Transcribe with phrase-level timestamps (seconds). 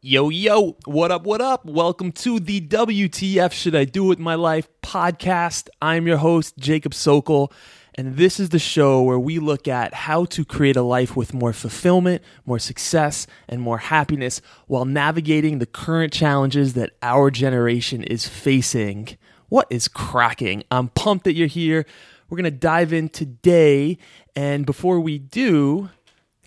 [0.00, 1.64] Yo, yo, what up, what up?
[1.64, 5.68] Welcome to the WTF Should I Do With My Life podcast.
[5.82, 7.52] I'm your host, Jacob Sokol,
[7.96, 11.34] and this is the show where we look at how to create a life with
[11.34, 18.04] more fulfillment, more success, and more happiness while navigating the current challenges that our generation
[18.04, 19.18] is facing.
[19.48, 20.62] What is cracking?
[20.70, 21.84] I'm pumped that you're here.
[22.30, 23.98] We're going to dive in today,
[24.36, 25.90] and before we do,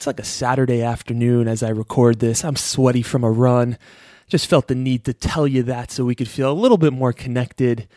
[0.02, 2.44] it's like a Saturday afternoon as I record this.
[2.44, 3.78] I'm sweaty from a run.
[4.28, 6.92] Just felt the need to tell you that so we could feel a little bit
[6.92, 7.88] more connected.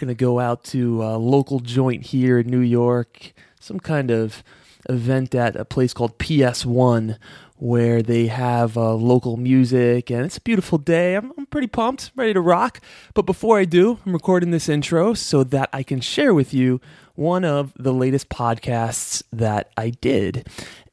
[0.00, 4.44] To go out to a local joint here in New York, some kind of
[4.90, 7.16] event at a place called PS1
[7.56, 11.14] where they have uh, local music and it's a beautiful day.
[11.14, 12.82] I'm, I'm pretty pumped, ready to rock.
[13.14, 16.82] But before I do, I'm recording this intro so that I can share with you
[17.14, 20.46] one of the latest podcasts that I did.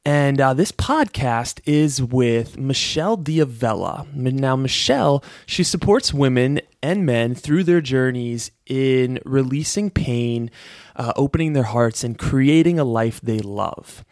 [0.06, 4.12] And uh, this podcast is with Michelle Diavella.
[4.14, 10.50] Now, Michelle, she supports women and men through their journeys in releasing pain,
[10.94, 14.04] uh, opening their hearts, and creating a life they love.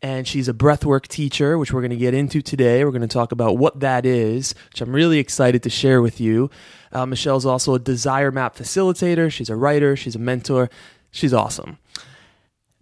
[0.00, 2.84] And she's a breathwork teacher, which we're going to get into today.
[2.84, 6.20] We're going to talk about what that is, which I'm really excited to share with
[6.20, 6.48] you.
[6.92, 9.30] Uh, Michelle's also a desire map facilitator.
[9.32, 9.96] She's a writer.
[9.96, 10.70] She's a mentor.
[11.10, 11.78] She's awesome.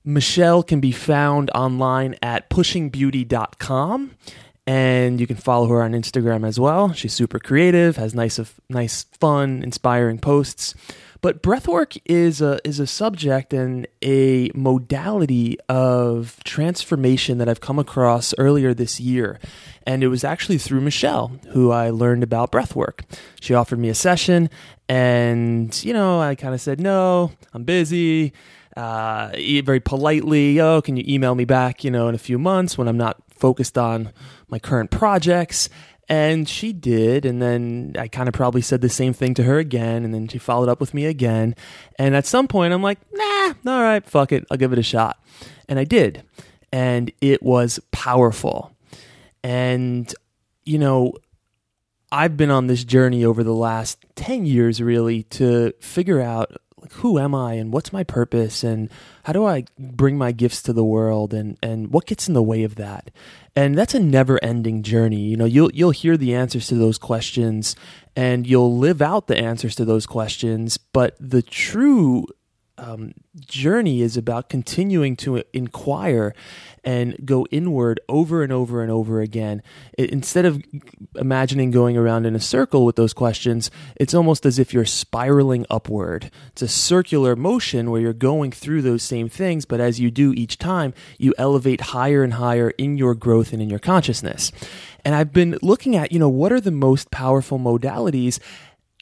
[0.09, 4.13] Michelle can be found online at pushingbeauty.com
[4.67, 6.95] and you can follow her on Instagram as well.
[6.95, 10.75] She's super creative, has nice nice fun, inspiring posts.
[11.21, 17.79] But breathwork is a is a subject and a modality of transformation that I've come
[17.79, 19.39] across earlier this year.
[19.87, 23.01] And it was actually through Michelle who I learned about breathwork.
[23.43, 24.49] She offered me a session
[24.89, 28.33] and you know, I kind of said, "No, I'm busy."
[28.79, 29.33] Uh,
[29.65, 32.87] very politely, oh, can you email me back, you know, in a few months when
[32.87, 34.13] I'm not focused on
[34.49, 35.69] my current projects?
[36.09, 37.27] And she did.
[37.27, 40.05] And then I kind of probably said the same thing to her again.
[40.05, 41.57] And then she followed up with me again.
[41.99, 44.47] And at some point, I'm like, nah, all right, fuck it.
[44.49, 45.19] I'll give it a shot.
[45.69, 46.23] And I did.
[46.73, 48.75] And it was powerful.
[49.43, 50.15] And,
[50.65, 51.15] you know,
[52.13, 56.93] I've been on this journey over the last 10 years really to figure out like
[56.93, 58.91] who am I and what's my purpose and
[59.25, 62.43] how do I bring my gifts to the world and and what gets in the
[62.43, 63.11] way of that?
[63.57, 65.21] And that's a never-ending journey.
[65.21, 67.77] You know, you'll you'll hear the answers to those questions
[68.15, 72.27] and you'll live out the answers to those questions, but the true
[72.79, 76.35] um, journey is about continuing to inquire
[76.85, 79.63] and go inward over and over and over again.
[79.99, 80.63] It, instead of
[81.17, 85.67] imagining going around in a circle with those questions, it's almost as if you're spiraling
[85.69, 86.31] upward.
[86.49, 90.33] It's a circular motion where you're going through those same things, but as you do
[90.33, 94.53] each time, you elevate higher and higher in your growth and in your consciousness.
[95.05, 98.39] And I've been looking at, you know, what are the most powerful modalities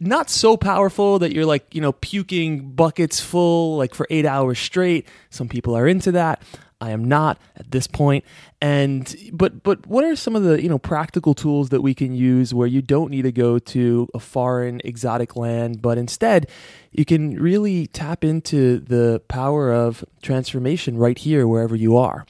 [0.00, 4.58] not so powerful that you're like, you know, puking buckets full like for eight hours
[4.58, 5.06] straight.
[5.30, 6.42] Some people are into that.
[6.80, 8.24] I am not at this point.
[8.60, 12.14] And but but what are some of the you know practical tools that we can
[12.14, 16.48] use where you don't need to go to a foreign exotic land, but instead
[16.92, 22.26] you can really tap into the power of transformation right here wherever you are.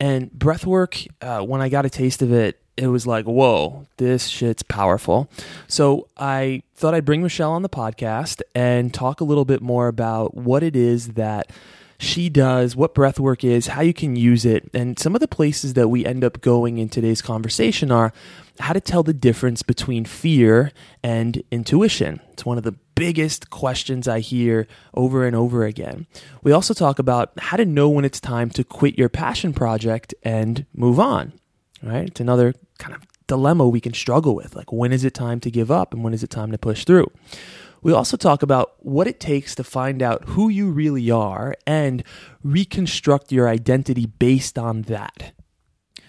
[0.00, 4.26] And breathwork, uh, when I got a taste of it, it was like, whoa, this
[4.26, 5.30] shit's powerful.
[5.68, 9.88] So I thought I'd bring Michelle on the podcast and talk a little bit more
[9.88, 11.50] about what it is that
[11.98, 15.74] she does, what breathwork is, how you can use it, and some of the places
[15.74, 18.12] that we end up going in today's conversation are
[18.58, 22.20] how to tell the difference between fear and intuition.
[22.32, 26.06] It's one of the biggest questions I hear over and over again.
[26.42, 30.14] We also talk about how to know when it's time to quit your passion project
[30.22, 31.32] and move on
[31.84, 32.08] right?
[32.08, 34.54] It's another kind of dilemma we can struggle with.
[34.54, 36.84] Like, when is it time to give up and when is it time to push
[36.84, 37.10] through?
[37.82, 42.02] We also talk about what it takes to find out who you really are and
[42.42, 45.32] reconstruct your identity based on that.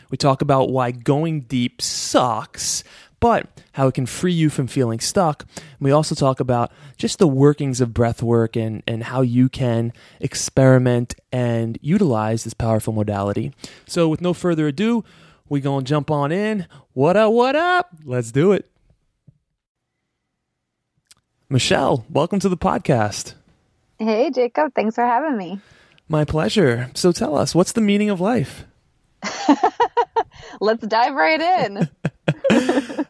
[0.09, 2.84] We talk about why going deep sucks,
[3.19, 5.45] but how it can free you from feeling stuck.
[5.81, 9.92] we also talk about just the workings of breath work and, and how you can
[10.22, 13.51] experiment and utilize this powerful modality.
[13.88, 15.04] So, with no further ado,
[15.47, 16.68] we gonna jump on in.
[16.94, 17.31] What up?
[17.31, 17.89] What up?
[18.03, 18.69] Let's do it.
[21.50, 23.36] Michelle, welcome to the podcast.
[24.00, 24.74] Hey, Jacob.
[24.74, 25.59] Thanks for having me.
[26.09, 26.89] My pleasure.
[26.95, 28.65] So tell us, what's the meaning of life?
[30.59, 31.89] Let's dive right in.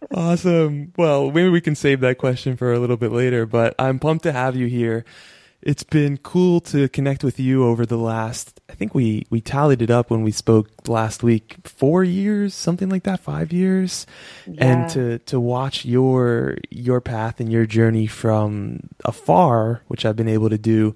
[0.13, 0.93] awesome.
[0.97, 4.23] Well, maybe we can save that question for a little bit later, but I'm pumped
[4.23, 5.05] to have you here
[5.65, 8.61] It's been cool to connect with you over the last.
[8.69, 11.55] I think we we tallied it up when we spoke last week.
[11.63, 13.19] Four years, something like that.
[13.19, 14.05] Five years,
[14.45, 14.65] Yeah.
[14.65, 20.27] and to to watch your your path and your journey from afar, which I've been
[20.27, 20.95] able to do.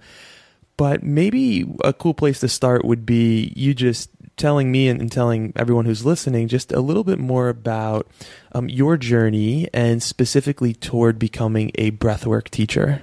[0.77, 5.51] But maybe a cool place to start would be you just telling me and, telling
[5.56, 8.07] everyone who's listening just a little bit more about
[8.54, 13.01] um, your journey and specifically toward becoming a breathwork teacher.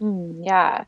[0.00, 0.84] Mm, yeah.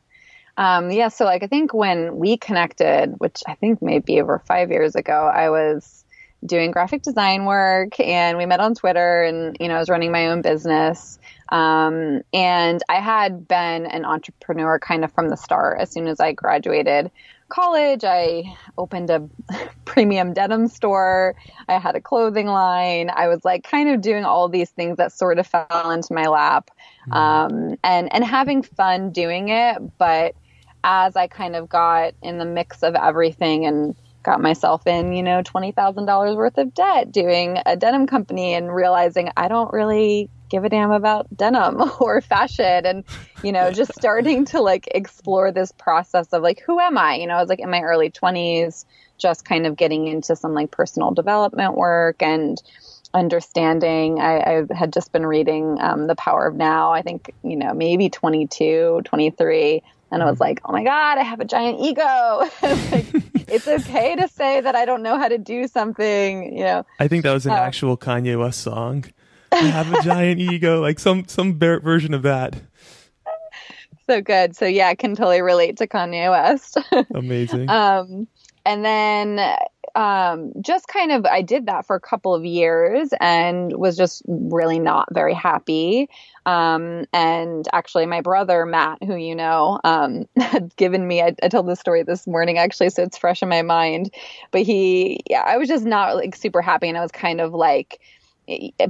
[0.57, 1.09] Um, yeah.
[1.09, 5.31] So, like, I think when we connected, which I think maybe over five years ago,
[5.33, 6.05] I was
[6.45, 10.11] doing graphic design work and we met on Twitter and, you know, I was running
[10.11, 11.19] my own business.
[11.51, 15.81] Um, and I had been an entrepreneur kind of from the start.
[15.81, 17.11] As soon as I graduated
[17.49, 19.29] college, I opened a
[19.85, 21.37] premium denim store.
[21.69, 23.11] I had a clothing line.
[23.15, 26.27] I was like kind of doing all these things that sort of fell into my
[26.27, 26.71] lap.
[27.11, 29.77] Um, and, and having fun doing it.
[29.99, 30.35] But
[30.85, 35.23] as I kind of got in the mix of everything and got myself in, you
[35.23, 40.65] know, $20,000 worth of debt doing a denim company and realizing I don't really give
[40.65, 43.05] a damn about denim or fashion and
[43.43, 47.15] you know just starting to like explore this process of like who am i?
[47.15, 48.85] You know i was like in my early 20s
[49.17, 52.63] just kind of getting into some like personal development work and
[53.15, 54.21] understanding.
[54.21, 57.73] I, I had just been reading um, the power of now i think you know
[57.73, 59.83] maybe 22 23
[60.13, 62.03] and I was like, oh my God, I have a giant ego.
[62.63, 63.07] like,
[63.49, 66.87] it's okay to say that I don't know how to do something, you know.
[67.01, 69.05] I think that was an Uh, actual Kanye West song.
[69.51, 72.55] I have a giant ego, like some some version of that.
[74.09, 74.57] So good.
[74.57, 76.77] So yeah, I can totally relate to Kanye West.
[77.15, 77.69] Amazing.
[77.71, 78.27] um,
[78.67, 79.39] and then
[79.95, 84.23] um, just kind of, I did that for a couple of years and was just
[84.27, 86.09] really not very happy.
[86.45, 91.23] Um, and actually, my brother Matt, who you know, um, had given me.
[91.23, 94.13] I, I told this story this morning actually, so it's fresh in my mind.
[94.51, 97.53] But he, yeah, I was just not like super happy, and I was kind of
[97.55, 98.01] like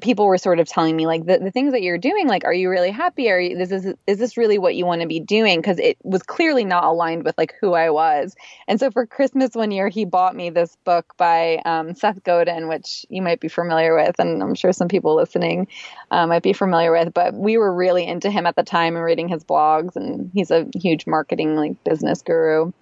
[0.01, 2.55] people were sort of telling me like the, the things that you're doing like are
[2.55, 3.31] you really happy?
[3.31, 5.61] Are you this is is this really what you want to be doing?
[5.61, 8.35] Because it was clearly not aligned with like who i was.
[8.69, 12.69] And so for christmas one year he bought me this book by um, seth godin
[12.69, 15.69] which you might be familiar with and i'm sure some people listening
[16.11, 19.05] uh, might be familiar with but we were really into him at the time and
[19.05, 22.73] reading his blogs and he's a huge marketing like business guru.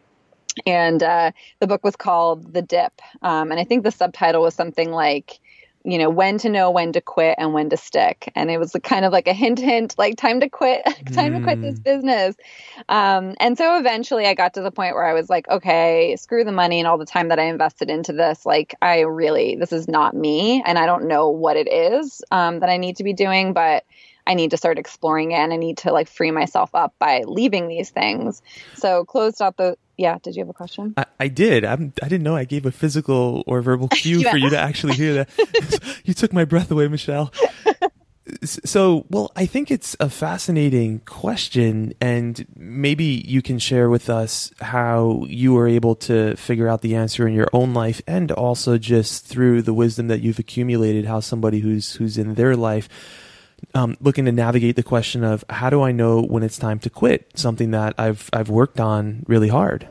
[0.67, 1.31] And uh,
[1.61, 5.39] the book was called the dip um, and i think the subtitle was something like
[5.85, 8.31] you know when to know when to quit and when to stick.
[8.35, 11.41] And it was kind of like a hint hint like time to quit time to
[11.41, 12.37] quit this business.
[12.89, 16.45] Um, and so eventually i got to the point where i was like okay screw
[16.45, 18.45] the money and all the time that i invested into this.
[18.45, 22.61] Like i really this is not me and i don't know what it is um,
[22.61, 23.85] that i need to be doing but
[24.27, 27.25] I need to start exploring it and I need to like free myself up by
[27.27, 28.43] leaving these things.
[28.75, 30.95] So closed out the yeah, did you have a question?
[30.97, 31.65] I, I did.
[31.65, 34.31] I'm, I didn't know I gave a physical or verbal cue Yeah.
[34.33, 35.29] for you to actually hear that.
[36.05, 37.33] you took my breath away, Michelle.
[38.45, 44.53] So, well, I think it's a fascinating question, and maybe you can share with us
[44.61, 48.79] how you were able to figure out the answer in your own life, and also
[48.79, 52.89] just through the wisdom that you've accumulated, how somebody who's who's in their life
[53.75, 56.91] um, looking to navigate the question of how do I know when it's time to
[56.91, 59.89] quit something that I've I've worked on really hard.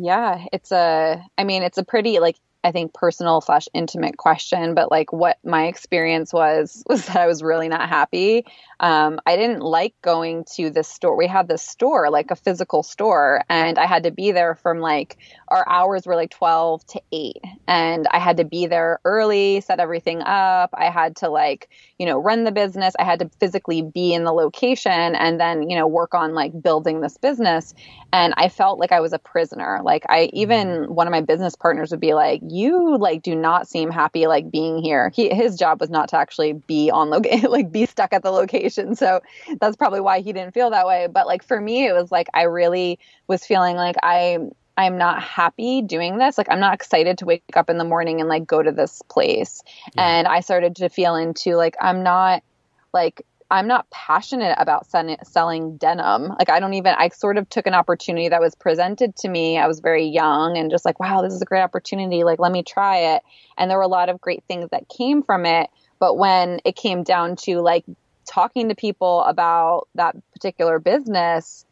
[0.00, 4.74] Yeah, it's a, I mean, it's a pretty like, I think personal slash intimate question,
[4.74, 8.44] but like what my experience was, was that I was really not happy.
[8.80, 11.16] Um, I didn't like going to this store.
[11.16, 14.80] We had this store, like a physical store, and I had to be there from
[14.80, 15.18] like,
[15.48, 17.36] our hours were like 12 to 8.
[17.66, 20.70] And I had to be there early, set everything up.
[20.74, 21.68] I had to like,
[21.98, 22.94] you know, run the business.
[22.98, 26.60] I had to physically be in the location and then, you know, work on like
[26.60, 27.74] building this business.
[28.12, 29.80] And I felt like I was a prisoner.
[29.82, 33.68] Like I even one of my business partners would be like, "You like do not
[33.68, 37.50] seem happy like being here." He his job was not to actually be on location,
[37.50, 38.94] like be stuck at the location.
[38.94, 39.20] So
[39.60, 41.08] that's probably why he didn't feel that way.
[41.10, 44.38] But like for me, it was like I really was feeling like I
[44.76, 46.38] I'm not happy doing this.
[46.38, 49.02] Like I'm not excited to wake up in the morning and like go to this
[49.08, 49.60] place.
[49.96, 52.44] And I started to feel into like I'm not
[52.92, 56.28] like I'm not passionate about sen- selling denim.
[56.38, 59.58] Like I don't even I sort of took an opportunity that was presented to me.
[59.58, 62.24] I was very young and just like, wow, this is a great opportunity.
[62.24, 63.22] Like let me try it.
[63.56, 66.76] And there were a lot of great things that came from it, but when it
[66.76, 67.84] came down to like
[68.26, 71.64] talking to people about that particular business,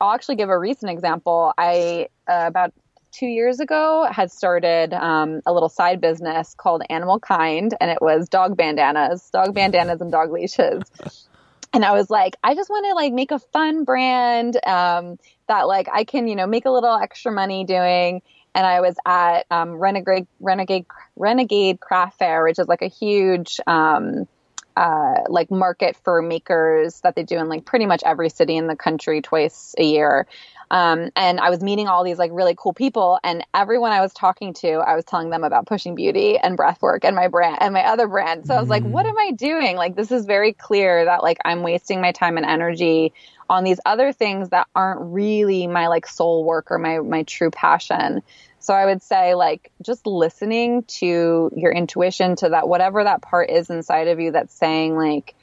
[0.00, 1.54] I'll actually give a recent example.
[1.56, 2.74] I uh, about
[3.16, 7.98] two years ago had started um, a little side business called Animal Kind, and it
[8.02, 10.82] was dog bandanas, dog bandanas, and dog leashes.
[11.72, 15.18] and I was like, I just want to like make a fun brand um,
[15.48, 18.22] that like I can, you know, make a little extra money doing.
[18.54, 23.60] And I was at um, Renegade Renegade Renegade Craft Fair, which is like a huge
[23.66, 24.26] um,
[24.76, 28.66] uh, like market for makers that they do in like pretty much every city in
[28.66, 30.26] the country twice a year.
[30.70, 34.12] Um, and I was meeting all these like really cool people, and everyone I was
[34.12, 37.72] talking to, I was telling them about pushing beauty and breathwork and my brand and
[37.72, 38.46] my other brand.
[38.46, 39.76] So I was like, what am I doing?
[39.76, 43.12] Like, this is very clear that like I'm wasting my time and energy
[43.48, 47.50] on these other things that aren't really my like soul work or my my true
[47.50, 48.22] passion.
[48.58, 53.50] So I would say like just listening to your intuition to that whatever that part
[53.50, 55.36] is inside of you that's saying like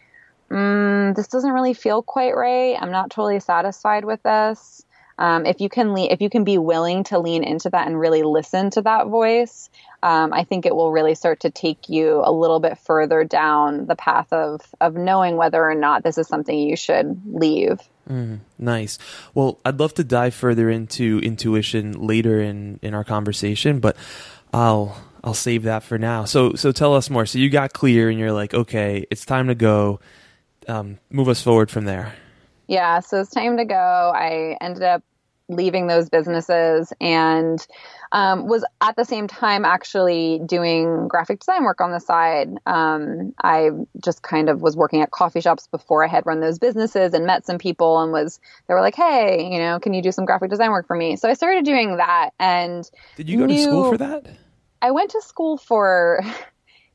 [0.52, 2.76] mm, this doesn't really feel quite right.
[2.80, 4.84] I'm not totally satisfied with this
[5.18, 8.00] um, if you can le- if you can be willing to lean into that and
[8.00, 9.70] really listen to that voice,
[10.02, 13.86] um, I think it will really start to take you a little bit further down
[13.86, 17.80] the path of of knowing whether or not this is something you should leave.
[18.10, 19.00] Mm, nice.
[19.34, 23.96] Well, I'd love to dive further into intuition later in in our conversation, but
[24.54, 26.26] I'll I'll save that for now.
[26.26, 27.26] So so tell us more.
[27.26, 30.00] So you got clear and you're like, okay, it's time to go.
[30.68, 32.16] Um, move us forward from there.
[32.68, 33.76] Yeah, so it's time to go.
[34.16, 35.04] I ended up
[35.50, 37.66] leaving those businesses and
[38.12, 42.50] um, was at the same time actually doing graphic design work on the side.
[42.66, 43.72] Um, I
[44.04, 47.26] just kind of was working at coffee shops before I had run those businesses and
[47.26, 50.26] met some people and was they were like, hey, you know, can you do some
[50.26, 51.16] graphic design work for me?
[51.18, 52.32] So I started doing that.
[52.40, 54.28] And did you go knew, to school for that?
[54.82, 56.22] I went to school for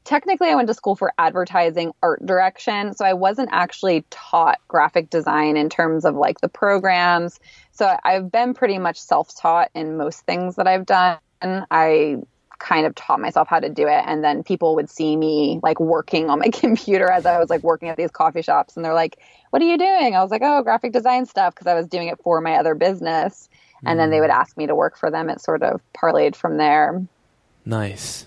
[0.09, 2.95] technically I went to school for advertising art direction.
[2.95, 7.38] So I wasn't actually taught graphic design in terms of like the programs.
[7.73, 11.19] So I've been pretty much self taught in most things that I've done.
[11.43, 12.17] I
[12.59, 15.79] kind of taught myself how to do it and then people would see me like
[15.79, 18.95] working on my computer as I was like working at these coffee shops and they're
[18.95, 19.19] like
[19.50, 22.09] what are you doing I was like oh graphic design stuff because I was doing
[22.09, 23.49] it for my other business
[23.85, 24.23] and then they mm.
[24.23, 27.07] would ask me to work for them it sort of parlayed from there
[27.65, 28.27] nice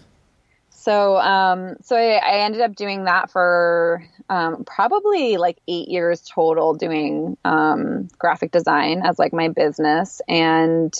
[0.81, 6.21] so um, so I, I, ended up doing that for um, probably like eight years
[6.21, 10.21] total doing um, graphic design as like my business.
[10.27, 10.91] And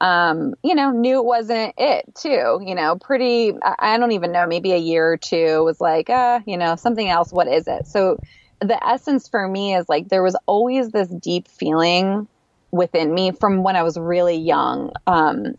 [0.00, 4.32] um, you know knew it wasn't it too you know pretty I, I don't even
[4.32, 7.66] know maybe a year or two was like uh you know something else what is
[7.66, 7.88] it?
[7.88, 8.18] So
[8.60, 12.28] the essence for me is like there was always this deep feeling
[12.70, 15.54] within me from when I was really young um,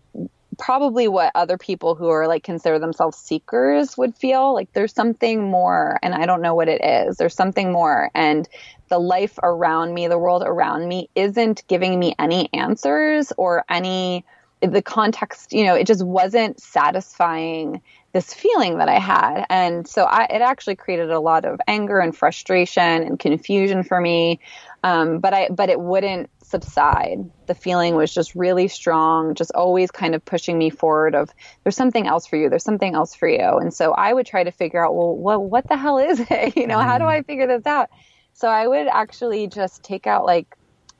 [0.57, 5.49] probably what other people who are like consider themselves seekers would feel like there's something
[5.49, 7.17] more and I don't know what it is.
[7.17, 8.47] There's something more and
[8.89, 14.25] the life around me, the world around me isn't giving me any answers or any
[14.61, 17.81] the context, you know, it just wasn't satisfying
[18.13, 19.45] this feeling that I had.
[19.49, 23.99] And so I, it actually created a lot of anger and frustration and confusion for
[23.99, 24.39] me.
[24.83, 27.29] Um, but I, but it wouldn't subside.
[27.47, 31.29] The feeling was just really strong, just always kind of pushing me forward of
[31.63, 33.57] there's something else for you, there's something else for you.
[33.57, 36.55] And so I would try to figure out, well, what what the hell is it?
[36.65, 37.25] You know, how do I mm.
[37.25, 37.89] figure this out?
[38.33, 40.55] So I would actually just take out like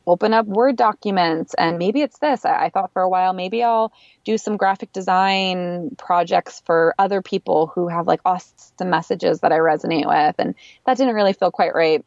[0.06, 2.46] open up Word documents and maybe it's this.
[2.46, 3.92] I, I, thought for a while maybe I'll
[4.24, 9.58] do some graphic design projects for other people who have like awesome messages that I
[9.58, 10.36] resonate with.
[10.38, 10.54] And
[10.86, 12.06] that didn't really feel quite right.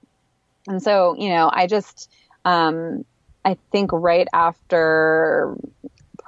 [0.68, 2.08] And so, you know, I just
[2.44, 3.04] um,
[3.44, 5.56] I think right after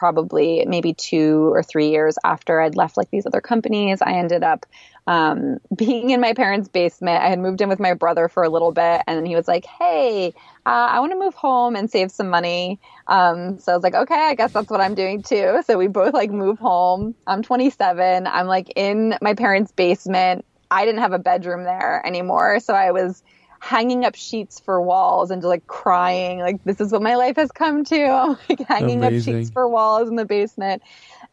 [0.01, 4.43] probably maybe two or three years after I'd left like these other companies, I ended
[4.43, 4.65] up
[5.07, 7.23] um, being in my parents' basement.
[7.23, 9.67] I had moved in with my brother for a little bit, and he was like,
[9.67, 10.33] "Hey,
[10.65, 13.95] uh, I want to move home and save some money." Um, so I was like,
[13.95, 17.15] "Okay, I guess that's what I'm doing too." So we both like move home.
[17.27, 18.27] I'm 27.
[18.27, 20.45] I'm like in my parents' basement.
[20.71, 23.23] I didn't have a bedroom there anymore, so I was
[23.61, 27.37] hanging up sheets for walls and just like crying, like this is what my life
[27.37, 28.03] has come to.
[28.05, 29.35] I'm like hanging Amazing.
[29.35, 30.83] up sheets for walls in the basement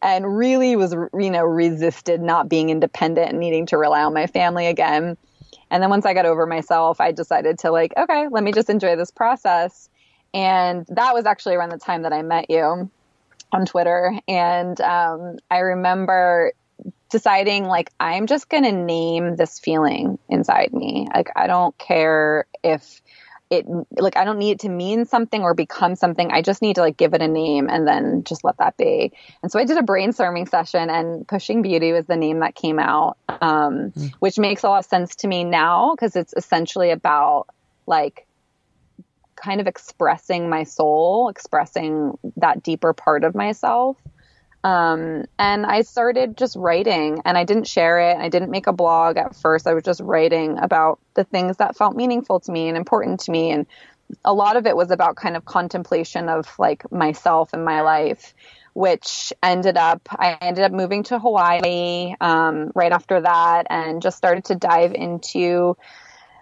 [0.02, 4.26] and really was, you know, resisted not being independent and needing to rely on my
[4.26, 5.16] family again.
[5.70, 8.70] And then once I got over myself, I decided to like, okay, let me just
[8.70, 9.88] enjoy this process.
[10.34, 12.90] And that was actually around the time that I met you
[13.52, 14.18] on Twitter.
[14.28, 16.52] And um, I remember
[17.10, 21.08] deciding like I'm just going to name this feeling inside me.
[21.14, 23.00] Like I don't care if
[23.50, 26.30] it like I don't need it to mean something or become something.
[26.30, 29.12] I just need to like give it a name and then just let that be.
[29.42, 32.78] And so I did a brainstorming session and pushing beauty was the name that came
[32.78, 33.16] out.
[33.28, 34.12] Um, mm.
[34.18, 37.46] which makes a lot of sense to me now because it's essentially about
[37.86, 38.26] like
[39.36, 43.96] kind of expressing my soul, expressing that deeper part of myself.
[44.64, 48.16] Um, and I started just writing and I didn't share it.
[48.16, 49.66] I didn't make a blog at first.
[49.66, 53.30] I was just writing about the things that felt meaningful to me and important to
[53.30, 53.50] me.
[53.50, 53.66] And
[54.24, 58.34] a lot of it was about kind of contemplation of like myself and my life,
[58.72, 64.16] which ended up, I ended up moving to Hawaii um, right after that and just
[64.16, 65.76] started to dive into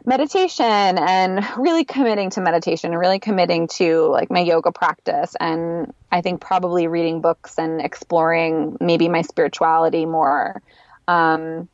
[0.07, 5.93] meditation and really committing to meditation and really committing to like my yoga practice and
[6.13, 10.63] I think probably reading books and exploring maybe my spirituality more.
[11.09, 11.69] Um,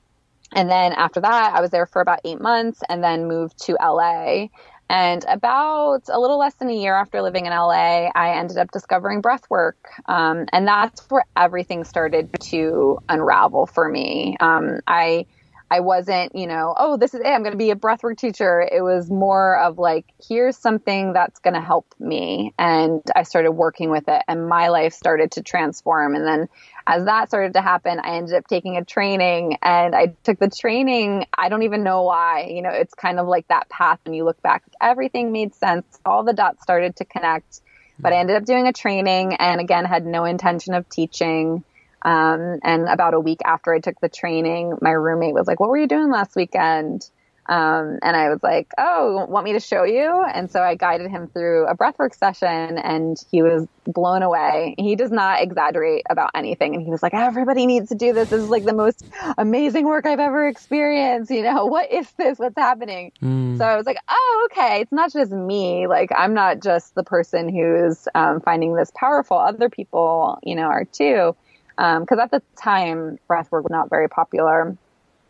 [0.54, 3.76] and then after that, I was there for about eight months and then moved to
[3.80, 4.48] LA.
[4.88, 8.70] And about a little less than a year after living in LA, I ended up
[8.70, 9.78] discovering breath work.
[10.06, 14.36] Um, and that's where everything started to unravel for me.
[14.40, 15.26] Um, I
[15.72, 17.26] I wasn't, you know, oh, this is it.
[17.26, 18.60] I'm going to be a breathwork teacher.
[18.60, 22.52] It was more of like, here's something that's going to help me.
[22.58, 26.14] And I started working with it and my life started to transform.
[26.14, 26.50] And then
[26.86, 30.50] as that started to happen, I ended up taking a training and I took the
[30.50, 31.24] training.
[31.32, 34.24] I don't even know why, you know, it's kind of like that path when you
[34.24, 35.86] look back, everything made sense.
[36.04, 37.62] All the dots started to connect,
[37.98, 38.20] but I mm-hmm.
[38.20, 41.64] ended up doing a training and again had no intention of teaching.
[42.04, 45.68] Um, and about a week after I took the training, my roommate was like, What
[45.68, 47.02] were you doing last weekend?
[47.48, 50.24] Um, and I was like, Oh, want me to show you?
[50.32, 54.76] And so I guided him through a breathwork session and he was blown away.
[54.78, 56.74] He does not exaggerate about anything.
[56.74, 58.28] And he was like, Everybody needs to do this.
[58.28, 59.04] This is like the most
[59.38, 61.30] amazing work I've ever experienced.
[61.30, 62.38] You know, what is this?
[62.38, 63.12] What's happening?
[63.22, 63.58] Mm.
[63.58, 64.80] So I was like, Oh, okay.
[64.80, 65.86] It's not just me.
[65.88, 69.36] Like, I'm not just the person who's um, finding this powerful.
[69.36, 71.34] Other people, you know, are too
[71.76, 74.76] because um, at the time breathwork was not very popular,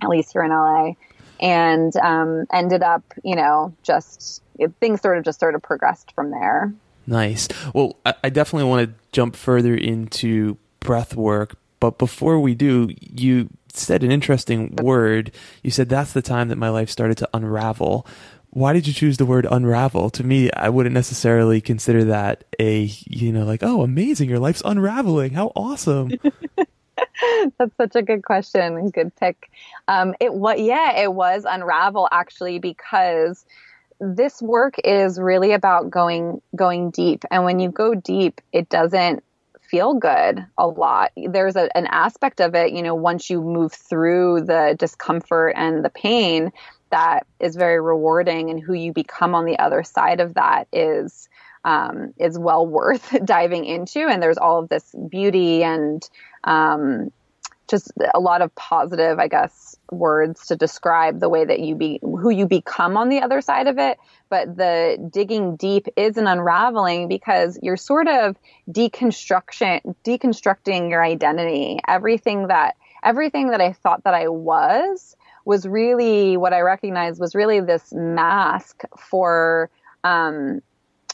[0.00, 0.92] at least here in LA,
[1.40, 6.12] and um, ended up, you know, just it, things sort of just sort of progressed
[6.14, 6.72] from there.
[7.06, 7.49] Nice.
[7.75, 13.49] Well, I, I definitely want to jump further into breathwork, but before we do, you
[13.72, 15.32] said an interesting word.
[15.62, 18.06] You said that's the time that my life started to unravel
[18.52, 20.11] why did you choose the word unravel?
[20.11, 24.61] To me, I wouldn't necessarily consider that a, you know, like, oh, amazing, your life's
[24.64, 25.32] unraveling.
[25.32, 26.12] How awesome.
[27.59, 29.50] That's such a good question good pick.
[29.88, 33.44] Um, it what yeah, it was unravel actually because
[34.00, 39.24] this work is really about going going deep, and when you go deep, it doesn't
[39.62, 41.12] feel good a lot.
[41.16, 45.83] There's a, an aspect of it, you know, once you move through the discomfort and
[45.83, 46.53] the pain,
[46.92, 51.28] that is very rewarding and who you become on the other side of that is
[51.64, 54.07] um, is well worth diving into.
[54.07, 56.09] And there's all of this beauty and
[56.44, 57.11] um,
[57.68, 62.00] just a lot of positive i guess words to describe the way that you be
[62.02, 63.98] who you become on the other side of it.
[64.28, 68.37] But the digging deep is an unraveling because you're sort of
[68.70, 71.78] deconstruction deconstructing your identity.
[71.87, 77.35] Everything that everything that i thought that i was was really what I recognized was
[77.35, 79.70] really this mask for
[80.05, 80.61] um,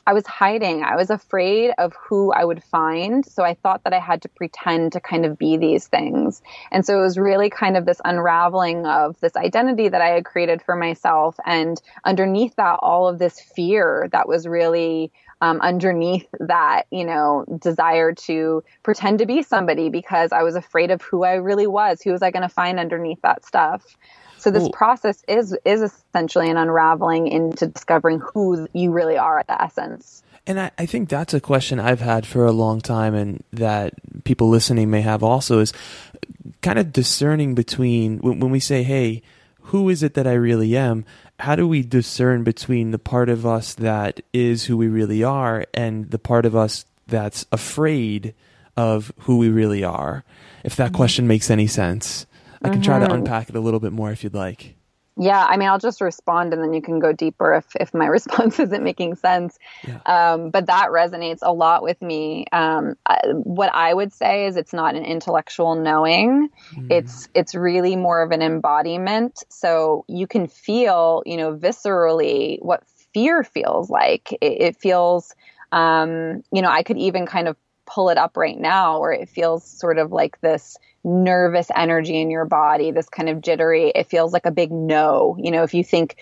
[0.09, 0.83] I was hiding.
[0.85, 3.27] I was afraid of who I would find.
[3.27, 6.41] So I thought that I had to pretend to kind of be these things.
[6.73, 10.25] And so it was really kind of this unraveling of this identity that I had
[10.25, 11.37] created for myself.
[11.45, 17.45] And underneath that, all of this fear that was really um, underneath that, you know,
[17.61, 22.03] desire to pretend to be somebody because I was afraid of who I really was.
[22.03, 23.85] Who was I going to find underneath that stuff?
[24.39, 24.71] So this Ooh.
[24.71, 30.23] process is is essentially an unraveling into discovering who you really are at the essence.
[30.47, 33.95] And I, I, think that's a question I've had for a long time, and that
[34.25, 35.73] people listening may have also is
[36.63, 39.23] kind of discerning between when, when we say, "Hey,
[39.63, 41.05] who is it that I really am?"
[41.39, 45.67] How do we discern between the part of us that is who we really are
[45.73, 48.35] and the part of us that's afraid
[48.77, 50.25] of who we really are?
[50.65, 50.97] If that mm-hmm.
[50.97, 52.27] question makes any sense.
[52.61, 53.15] I can try to mm-hmm.
[53.15, 54.75] unpack it a little bit more if you'd like.
[55.19, 58.07] Yeah, I mean, I'll just respond and then you can go deeper if, if my
[58.19, 59.59] response isn't making sense.
[59.87, 60.01] Yeah.
[60.07, 62.47] Um, but that resonates a lot with me.
[62.53, 66.49] Um, I, what I would say is it's not an intellectual knowing.
[66.75, 66.87] Mm.
[66.91, 69.43] It's it's really more of an embodiment.
[69.49, 74.33] So you can feel, you know, viscerally what fear feels like.
[74.41, 75.35] It, it feels,
[75.73, 79.29] um, you know, I could even kind of pull it up right now, where it
[79.29, 83.93] feels sort of like this nervous energy in your body, this kind of jittery.
[83.95, 85.37] It feels like a big no.
[85.39, 86.17] You know, if you think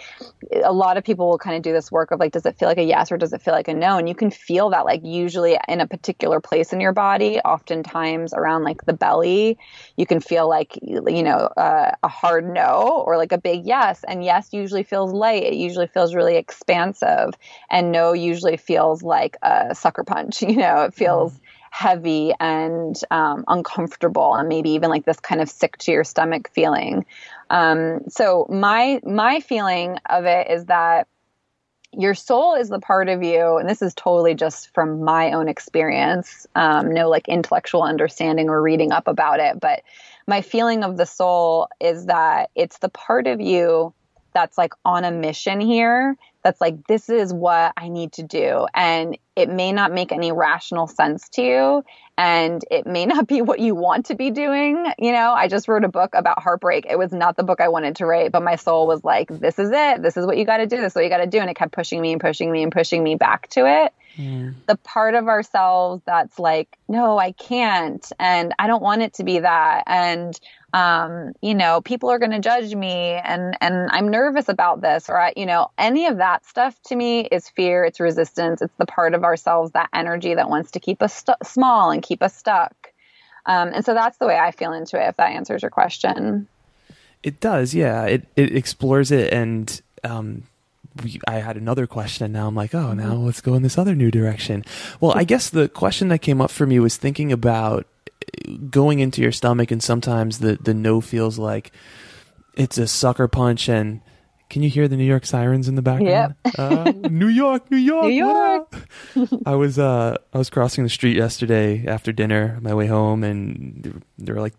[0.63, 2.69] a lot of people will kind of do this work of like, does it feel
[2.69, 3.99] like a yes or does it feel like a no?
[3.99, 8.35] And you can feel that like usually in a particular place in your body, oftentimes
[8.35, 9.59] around like the belly,
[9.97, 14.05] you can feel like, you know, uh, a hard no or like a big yes.
[14.07, 15.43] And yes usually feels light.
[15.43, 17.35] It usually feels really expansive.
[17.71, 20.43] And no usually feels like a sucker punch.
[20.47, 21.35] You know, it feels.
[21.35, 21.41] Mm
[21.77, 26.51] heavy and um, uncomfortable and maybe even like this kind of sick to your stomach
[26.55, 27.05] feeling.
[27.51, 31.07] Um, so my my feeling of it is that
[31.93, 35.49] your soul is the part of you and this is totally just from my own
[35.49, 39.83] experience um, no like intellectual understanding or reading up about it but
[40.27, 43.95] my feeling of the soul is that it's the part of you
[44.37, 48.67] that's like on a mission here that's like this is what i need to do
[48.75, 51.83] and it may not make any rational sense to you
[52.19, 54.87] and it may not be what you want to be doing.
[54.99, 56.87] You know, I just wrote a book about heartbreak.
[56.89, 59.59] It was not the book I wanted to write, but my soul was like, this
[59.59, 60.03] is it.
[60.03, 60.79] This is what you got to do.
[60.79, 61.39] This is what you got to do.
[61.39, 63.93] And it kept pushing me and pushing me and pushing me back to it.
[64.17, 64.53] Yeah.
[64.67, 68.11] The part of ourselves that's like, no, I can't.
[68.19, 69.85] And I don't want it to be that.
[69.87, 70.39] And
[70.73, 75.09] um, you know, people are going to judge me and, and I'm nervous about this
[75.09, 77.85] or, I, you know, any of that stuff to me is fear.
[77.85, 78.61] It's resistance.
[78.61, 82.03] It's the part of ourselves, that energy that wants to keep us st- small and
[82.03, 82.75] keep us stuck.
[83.47, 86.47] Um, and so that's the way I feel into it, if that answers your question.
[87.23, 87.75] It does.
[87.75, 88.05] Yeah.
[88.05, 89.33] It, it explores it.
[89.33, 90.43] And, um,
[91.03, 93.27] we, I had another question and now I'm like, oh, now mm-hmm.
[93.27, 94.65] let's go in this other new direction.
[95.01, 97.87] Well, I guess the question that came up for me was thinking about
[98.71, 101.73] going into your stomach, and sometimes the the no feels like
[102.55, 103.69] it's a sucker punch.
[103.69, 104.01] And
[104.49, 106.35] can you hear the New York sirens in the background?
[106.45, 106.59] Yep.
[106.59, 108.75] uh, New York, New York, New York.
[109.47, 113.25] I was uh I was crossing the street yesterday after dinner, on my way home,
[113.25, 114.55] and there were like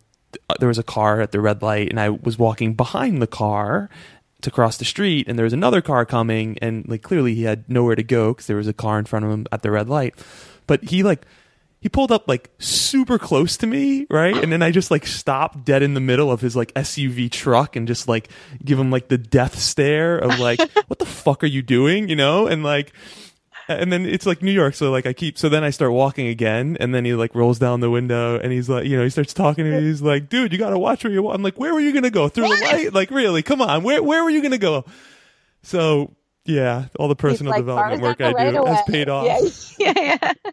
[0.60, 3.90] there was a car at the red light, and I was walking behind the car
[4.42, 7.70] to cross the street, and there was another car coming, and like clearly he had
[7.70, 9.90] nowhere to go because there was a car in front of him at the red
[9.90, 10.16] light,
[10.68, 11.26] but he like
[11.80, 14.36] he pulled up like super close to me, right?
[14.36, 17.76] And then I just like stopped dead in the middle of his like SUV truck
[17.76, 18.30] and just like
[18.66, 22.10] give him like the death stare of like, what the fuck are you doing?
[22.10, 22.48] You know?
[22.48, 22.94] And like,
[23.70, 25.38] and then it's like New York, so like I keep.
[25.38, 28.52] So then I start walking again, and then he like rolls down the window, and
[28.52, 29.82] he's like, you know, he starts talking to me.
[29.82, 32.30] He's like, "Dude, you gotta watch where you." I'm like, "Where were you gonna go
[32.30, 32.94] through the light?
[32.94, 33.44] Like, really?
[33.44, 34.86] Come on, where where were you gonna go?"
[35.64, 38.72] So yeah, all the personal like, development work I do away.
[38.72, 39.26] has paid off.
[39.78, 40.18] Yeah, yeah.
[40.24, 40.52] yeah.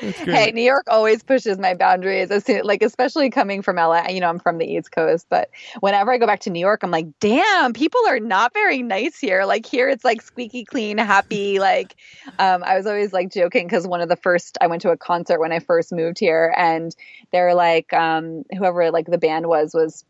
[0.00, 2.30] Hey, New York always pushes my boundaries.
[2.30, 4.08] As soon, like especially coming from LA.
[4.08, 6.82] You know, I'm from the East Coast, but whenever I go back to New York,
[6.82, 9.44] I'm like, damn, people are not very nice here.
[9.44, 11.58] Like here, it's like squeaky clean, happy.
[11.58, 11.96] like,
[12.38, 14.96] um, I was always like joking because one of the first I went to a
[14.96, 16.94] concert when I first moved here, and
[17.32, 20.04] they're like, um, whoever like the band was was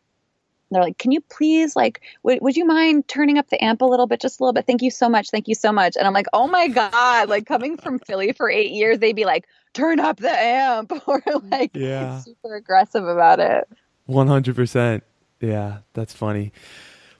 [0.71, 3.85] they're like, can you please like, would, would you mind turning up the amp a
[3.85, 4.65] little bit, just a little bit?
[4.67, 5.29] Thank you so much.
[5.29, 5.95] Thank you so much.
[5.97, 9.25] And I'm like, oh my God, like coming from Philly for eight years, they'd be
[9.25, 12.19] like, turn up the amp or like yeah.
[12.21, 13.67] super aggressive about it.
[14.07, 15.01] 100%.
[15.41, 16.51] Yeah, that's funny.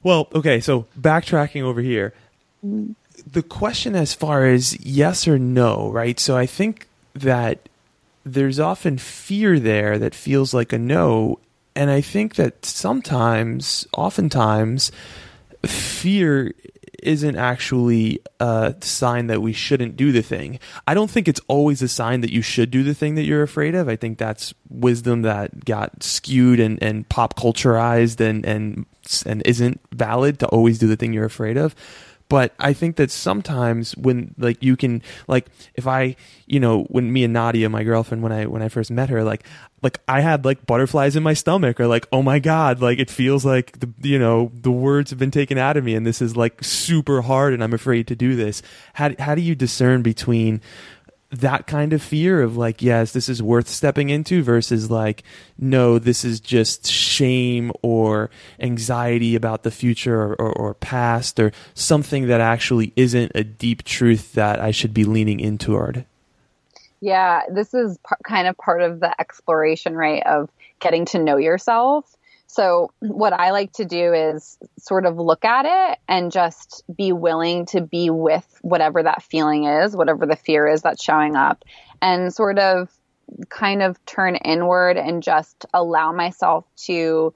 [0.04, 0.60] Well, okay.
[0.60, 2.14] So backtracking over here,
[2.66, 2.92] mm-hmm.
[3.30, 6.20] the question as far as yes or no, right?
[6.20, 7.70] So I think that
[8.26, 11.40] there's often fear there that feels like a no
[11.80, 14.92] and I think that sometimes, oftentimes,
[15.66, 16.54] fear
[17.02, 20.60] isn't actually a sign that we shouldn't do the thing.
[20.86, 23.44] I don't think it's always a sign that you should do the thing that you're
[23.44, 23.88] afraid of.
[23.88, 28.86] I think that's wisdom that got skewed and, and pop culturized and, and
[29.26, 31.74] and isn't valid to always do the thing you're afraid of
[32.30, 36.16] but I think that sometimes when like you can like if I
[36.46, 39.24] you know when me and Nadia my girlfriend when I when I first met her
[39.24, 39.44] like
[39.82, 43.10] like I had like butterflies in my stomach or like oh my god like it
[43.10, 46.22] feels like the you know the words have been taken out of me and this
[46.22, 48.62] is like super hard and I'm afraid to do this.
[48.94, 50.62] How how do you discern between
[51.32, 55.24] that kind of fear of like yes this is worth stepping into versus like
[55.60, 61.52] no this is just shame or anxiety about the future or, or, or past or
[61.76, 66.06] something that actually isn't a deep truth that i should be leaning in toward.
[67.00, 72.18] Yeah this is kind of part of the exploration right of getting to know yourself
[72.52, 77.12] so, what I like to do is sort of look at it and just be
[77.12, 81.64] willing to be with whatever that feeling is, whatever the fear is that's showing up,
[82.02, 82.90] and sort of
[83.50, 87.36] kind of turn inward and just allow myself to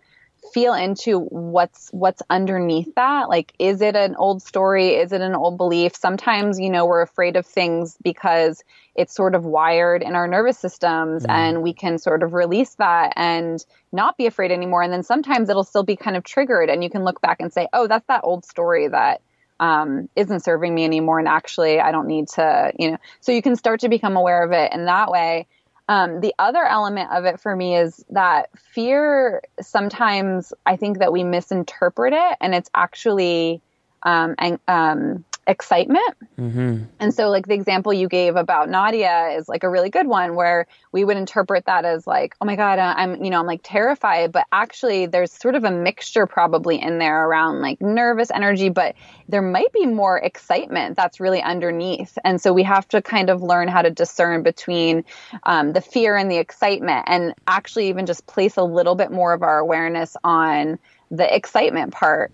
[0.53, 3.29] feel into what's what's underneath that?
[3.29, 4.95] Like is it an old story?
[4.95, 5.95] Is it an old belief?
[5.95, 8.63] Sometimes you know we're afraid of things because
[8.95, 11.29] it's sort of wired in our nervous systems mm.
[11.31, 14.81] and we can sort of release that and not be afraid anymore.
[14.81, 17.51] And then sometimes it'll still be kind of triggered and you can look back and
[17.51, 19.21] say oh that's that old story that
[19.59, 22.97] um, isn't serving me anymore and actually i don't need to you know.
[23.21, 25.47] So you can start to become aware of it in that way
[25.89, 31.11] um, the other element of it for me is that fear sometimes I think that
[31.11, 33.61] we misinterpret it and it's actually
[34.03, 36.15] um, and, um, excitement.
[36.37, 36.83] Mm-hmm.
[36.99, 40.35] And so, like the example you gave about Nadia is like a really good one
[40.35, 43.45] where we would interpret that as like, oh my God, uh, I'm, you know, I'm
[43.45, 44.31] like terrified.
[44.31, 48.95] But actually, there's sort of a mixture probably in there around like nervous energy, but
[49.27, 52.17] there might be more excitement that's really underneath.
[52.23, 55.03] And so, we have to kind of learn how to discern between
[55.43, 59.33] um, the fear and the excitement and actually even just place a little bit more
[59.33, 60.79] of our awareness on
[61.11, 62.31] the excitement part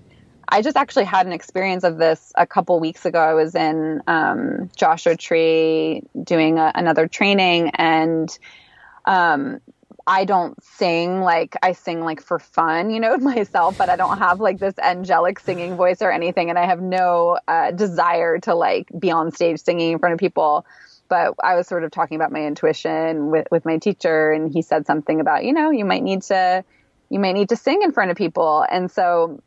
[0.52, 3.20] I just actually had an experience of this a couple weeks ago.
[3.20, 8.38] I was in um, Joshua Tree doing a, another training, and
[9.06, 9.62] um,
[10.08, 14.18] I don't sing like I sing like for fun, you know, myself, but I don't
[14.18, 18.56] have like this angelic singing voice or anything, and I have no uh, desire to
[18.56, 20.66] like be on stage singing in front of people.
[21.10, 24.64] But I was sort of talking about my intuition with with my teacher, and he
[24.64, 26.64] said something about you know you might need to
[27.12, 29.42] you might need to sing in front of people, and so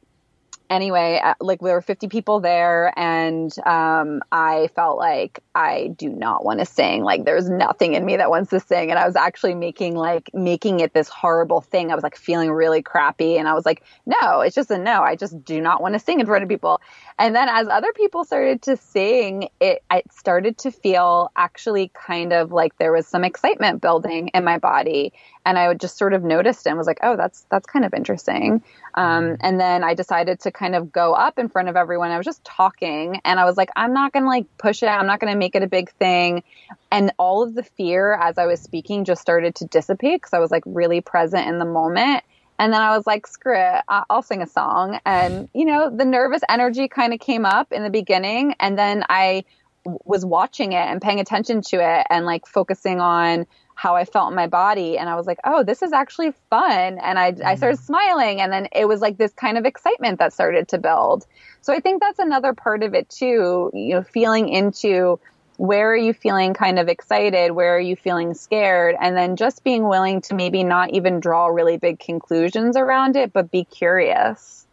[0.73, 6.09] anyway, uh, like there were 50 people there and um, I felt like I do
[6.09, 7.03] not want to sing.
[7.03, 8.91] Like there's nothing in me that wants to sing.
[8.91, 11.93] And I was actually making like making it this horrible thing.
[11.93, 13.37] I was like feeling really crappy.
[13.37, 15.03] And I was like, no, it's just a no.
[15.03, 16.81] I just do not want to sing in front of people.
[17.19, 22.33] And then as other people started to sing, it, it started to feel actually kind
[22.33, 25.13] of like there was some excitement building in my body
[25.45, 27.95] and I would just sort of noticed and was like, oh, that's that's kind of
[27.95, 28.63] interesting.
[28.95, 29.35] Um, mm-hmm.
[29.41, 32.11] and then I decided to kind of go up in front of everyone.
[32.11, 34.87] I was just talking, and I was like, I'm not gonna like push it.
[34.87, 36.43] I'm not gonna make it a big thing.
[36.91, 40.39] And all of the fear as I was speaking just started to dissipate because I
[40.39, 42.23] was like really present in the moment.
[42.59, 45.01] And then I was like, screw it, I'll sing a song.
[45.05, 48.55] And, you know, the nervous energy kind of came up in the beginning.
[48.61, 49.45] And then I
[49.85, 54.31] was watching it and paying attention to it and like focusing on how I felt
[54.31, 54.99] in my body.
[54.99, 56.99] And I was like, oh, this is actually fun.
[56.99, 57.47] And I, mm-hmm.
[57.47, 57.87] I started mm-hmm.
[57.87, 58.41] smiling.
[58.41, 61.27] And then it was like this kind of excitement that started to build.
[61.61, 65.19] So I think that's another part of it too, you know, feeling into
[65.57, 67.53] where are you feeling kind of excited?
[67.53, 68.97] Where are you feeling scared?
[69.01, 73.33] And then just being willing to maybe not even draw really big conclusions around it,
[73.33, 74.67] but be curious.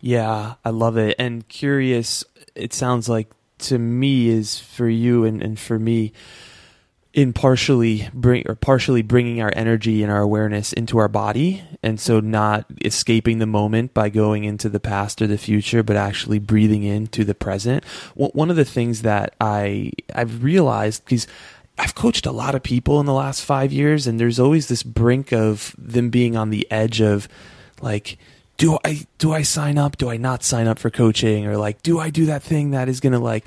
[0.00, 1.16] Yeah, I love it.
[1.18, 6.12] And curious, it sounds like to me is for you and, and for me
[7.16, 11.98] in partially bring or partially bringing our energy and our awareness into our body and
[11.98, 16.38] so not escaping the moment by going into the past or the future but actually
[16.38, 17.82] breathing into the present.
[18.14, 21.26] One of the things that i i've realized because
[21.78, 24.82] I've coached a lot of people in the last 5 years and there's always this
[24.82, 27.28] brink of them being on the edge of
[27.80, 28.18] like
[28.58, 29.98] do I do I sign up?
[29.98, 31.46] Do I not sign up for coaching?
[31.46, 33.44] Or like do I do that thing that is going to like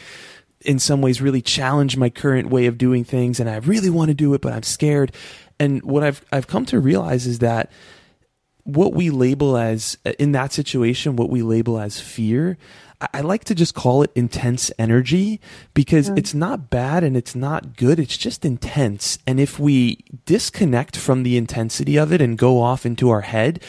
[0.61, 4.09] in some ways really challenge my current way of doing things and I really want
[4.09, 5.11] to do it but I'm scared
[5.59, 7.71] and what I've I've come to realize is that
[8.63, 12.57] what we label as in that situation what we label as fear
[13.13, 15.39] I like to just call it intense energy
[15.73, 16.17] because mm.
[16.17, 17.97] it's not bad and it's not good.
[17.97, 19.17] It's just intense.
[19.25, 23.63] And if we disconnect from the intensity of it and go off into our head,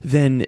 [0.00, 0.46] then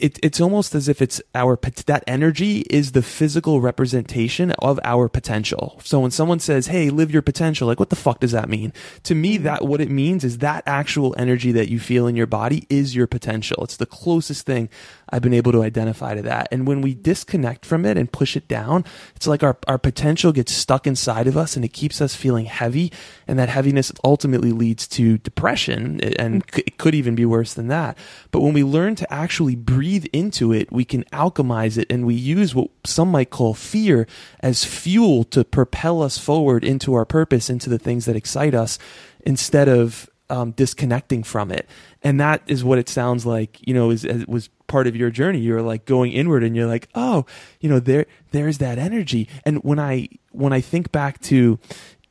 [0.00, 5.08] it, it's almost as if it's our that energy is the physical representation of our
[5.08, 5.80] potential.
[5.84, 8.72] So when someone says, "Hey, live your potential," like what the fuck does that mean?
[9.04, 12.26] To me, that what it means is that actual energy that you feel in your
[12.26, 13.64] body is your potential.
[13.64, 14.68] It's the closest thing
[15.08, 16.48] I've been able to identify to that.
[16.50, 20.32] And when we disconnect from it and push it down, it's like our our potential
[20.32, 22.92] gets stuck inside of us and it keeps us feeling heavy,
[23.26, 26.60] and that heaviness ultimately leads to depression and mm-hmm.
[26.66, 27.96] it could even be worse than that.
[28.30, 32.14] But when we learn to actually breathe into it, we can alchemize it, and we
[32.14, 34.06] use what some might call fear
[34.40, 38.78] as fuel to propel us forward into our purpose, into the things that excite us,
[39.24, 41.68] instead of um, disconnecting from it.
[42.02, 45.10] And that is what it sounds like, you know, is, is, was part of your
[45.10, 45.40] journey.
[45.40, 47.26] You're like going inward and you're like, oh,
[47.60, 49.28] you know, there, there's that energy.
[49.44, 51.58] And when I, when I think back to,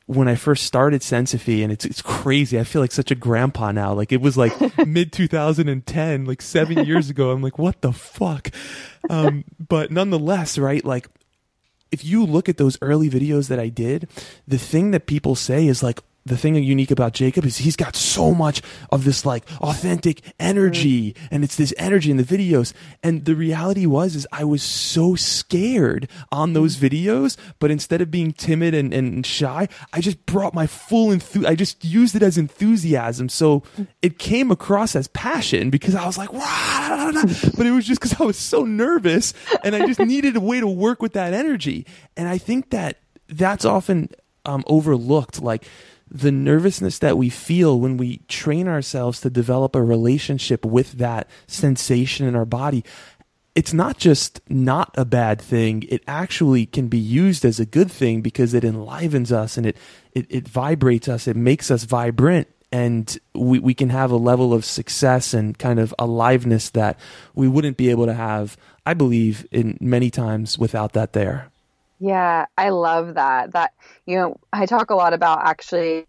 [0.08, 2.60] when I first started Sensophy, and it's it's crazy.
[2.60, 3.94] I feel like such a grandpa now.
[3.94, 4.54] Like it was like
[4.86, 7.32] mid 2010, like seven years ago.
[7.32, 8.52] I'm like, what the fuck?
[9.10, 10.86] Um, but nonetheless, right?
[10.86, 11.10] Like,
[11.92, 14.08] if you look at those early videos that I did,
[14.48, 17.96] the thing that people say is like, the thing unique about Jacob is he's got
[17.96, 18.62] so much
[18.92, 21.28] of this like authentic energy mm.
[21.30, 22.74] and it's this energy in the videos.
[23.04, 26.90] And the reality was is I was so scared on those mm.
[26.90, 31.52] videos, but instead of being timid and, and shy, I just brought my full enthusiasm.
[31.52, 33.30] I just used it as enthusiasm.
[33.30, 33.62] So
[34.02, 36.32] it came across as passion because I was like,
[37.56, 40.60] but it was just because I was so nervous and I just needed a way
[40.60, 41.86] to work with that energy.
[42.18, 44.10] And I think that that's often
[44.46, 45.42] um, overlooked.
[45.42, 45.66] Like,
[46.10, 51.28] the nervousness that we feel when we train ourselves to develop a relationship with that
[51.48, 52.84] sensation in our body
[53.56, 55.84] it's not just not a bad thing.
[55.88, 59.78] It actually can be used as a good thing because it enlivens us and it,
[60.12, 61.26] it, it vibrates us.
[61.26, 65.80] It makes us vibrant and we, we can have a level of success and kind
[65.80, 67.00] of aliveness that
[67.34, 71.50] we wouldn't be able to have, I believe, in many times without that there.
[72.00, 73.54] Yeah, I love that.
[73.54, 73.74] That,
[74.06, 76.06] you know, I talk a lot about actually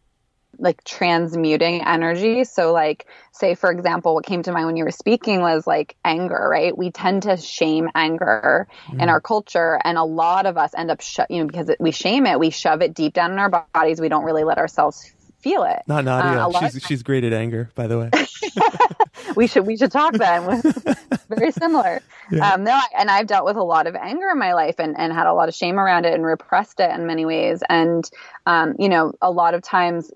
[0.58, 2.44] like transmuting energy.
[2.44, 5.96] So, like, say, for example, what came to mind when you were speaking was like
[6.04, 6.76] anger, right?
[6.76, 9.02] We tend to shame anger mm.
[9.02, 9.78] in our culture.
[9.84, 12.40] And a lot of us end up, sh- you know, because it, we shame it,
[12.40, 14.00] we shove it deep down in our bodies.
[14.00, 15.82] We don't really let ourselves feel it.
[15.86, 16.46] Not Nadia.
[16.46, 18.10] Uh, she's, she's great at anger, by the way.
[19.36, 20.62] we should we should talk then.
[21.28, 22.00] Very similar.
[22.30, 22.52] Yeah.
[22.52, 24.96] Um, no, I, and I've dealt with a lot of anger in my life and,
[24.96, 27.62] and had a lot of shame around it and repressed it in many ways.
[27.68, 28.08] And
[28.46, 30.10] um, you know, a lot of times,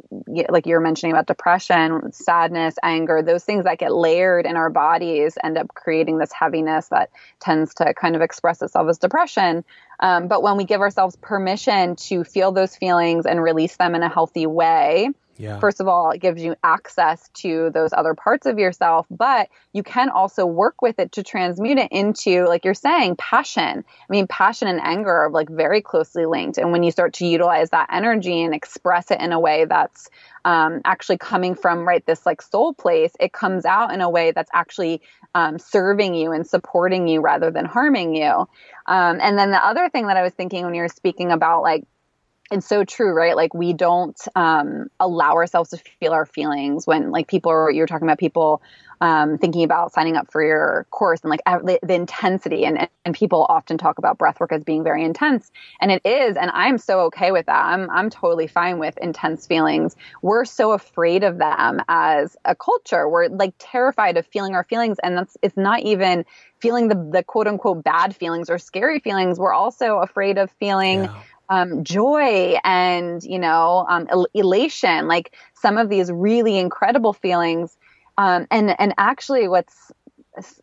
[0.48, 4.70] like you were mentioning about depression, sadness, anger, those things that get layered in our
[4.70, 9.64] bodies end up creating this heaviness that tends to kind of express itself as depression.
[10.00, 14.02] Um, but when we give ourselves permission to feel those feelings and release them in
[14.02, 15.10] a healthy way,
[15.40, 15.59] yeah.
[15.59, 19.83] First of all, it gives you access to those other parts of yourself, but you
[19.83, 23.85] can also work with it to transmute it into, like you're saying, passion.
[23.87, 26.59] I mean, passion and anger are like very closely linked.
[26.59, 30.11] And when you start to utilize that energy and express it in a way that's
[30.44, 34.33] um, actually coming from right this like soul place, it comes out in a way
[34.33, 35.00] that's actually
[35.35, 38.46] um, serving you and supporting you rather than harming you.
[38.87, 41.62] Um, and then the other thing that I was thinking when you were speaking about
[41.62, 41.85] like
[42.50, 43.36] it's so true, right?
[43.36, 47.70] Like we don't um, allow ourselves to feel our feelings when, like, people are.
[47.70, 48.62] You're talking about people
[49.00, 53.14] um, thinking about signing up for your course and like the, the intensity, and and
[53.14, 56.76] people often talk about breath work as being very intense, and it is, and I'm
[56.76, 57.64] so okay with that.
[57.64, 59.96] I'm I'm totally fine with intense feelings.
[60.20, 63.08] We're so afraid of them as a culture.
[63.08, 66.26] We're like terrified of feeling our feelings, and that's it's not even
[66.58, 69.38] feeling the the quote unquote bad feelings or scary feelings.
[69.38, 71.04] We're also afraid of feeling.
[71.04, 77.76] Yeah um, joy and you know um, elation like some of these really incredible feelings
[78.16, 79.92] um, and and actually what's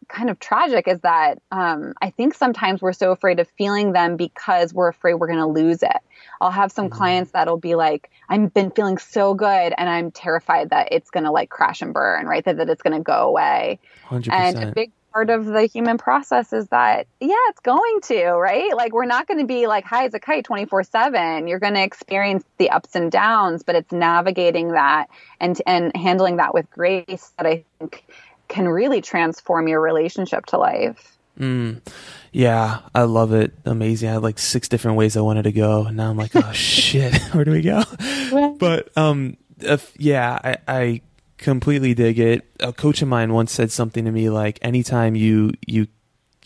[0.08, 4.16] kind of tragic is that um, I think sometimes we're so afraid of feeling them
[4.16, 5.98] because we're afraid we're going to lose it.
[6.40, 6.98] I'll have some mm-hmm.
[6.98, 11.26] clients that'll be like, I've been feeling so good and I'm terrified that it's going
[11.26, 12.44] to like crash and burn, right?
[12.46, 13.80] That, that it's going to go away.
[14.08, 14.30] 100%.
[14.32, 18.76] And a big part of the human process is that yeah it's going to right?
[18.76, 21.74] Like we're not going to be like high as a kite 24 7 you're going
[21.74, 25.08] to experience the ups and downs but it's navigating that
[25.40, 28.04] and and handling that with grace that i think
[28.48, 31.18] can really transform your relationship to life.
[31.38, 31.82] Mm.
[32.32, 33.54] yeah i love it.
[33.66, 34.10] Amazing.
[34.10, 36.52] I had like six different ways i wanted to go and now i'm like oh
[36.54, 37.16] shit.
[37.34, 37.84] Where do we go?
[38.58, 41.02] But um if, yeah i i
[41.38, 42.46] completely dig it.
[42.60, 45.88] A coach of mine once said something to me like, anytime you you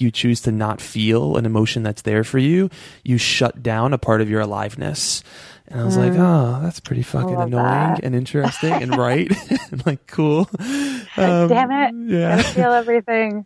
[0.01, 2.69] you choose to not feel an emotion that's there for you,
[3.03, 5.23] you shut down a part of your aliveness.
[5.67, 6.09] And I was mm.
[6.09, 8.03] like, oh, that's pretty fucking annoying that.
[8.03, 9.31] and interesting and right.
[9.71, 10.49] and like, cool.
[10.59, 12.11] Um, Damn it.
[12.11, 12.37] Yeah.
[12.37, 13.45] Gotta feel everything.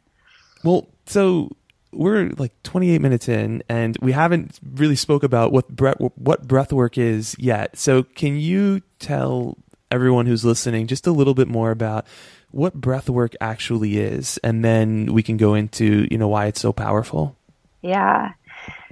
[0.63, 1.55] Well, so
[1.91, 6.73] we're like 28 minutes in and we haven't really spoke about what breath, what breath
[6.73, 7.77] work is yet.
[7.77, 9.57] So can you tell
[9.91, 12.05] everyone who's listening just a little bit more about
[12.51, 16.61] what breath work actually is and then we can go into you know why it's
[16.61, 17.35] so powerful.
[17.81, 18.31] Yeah.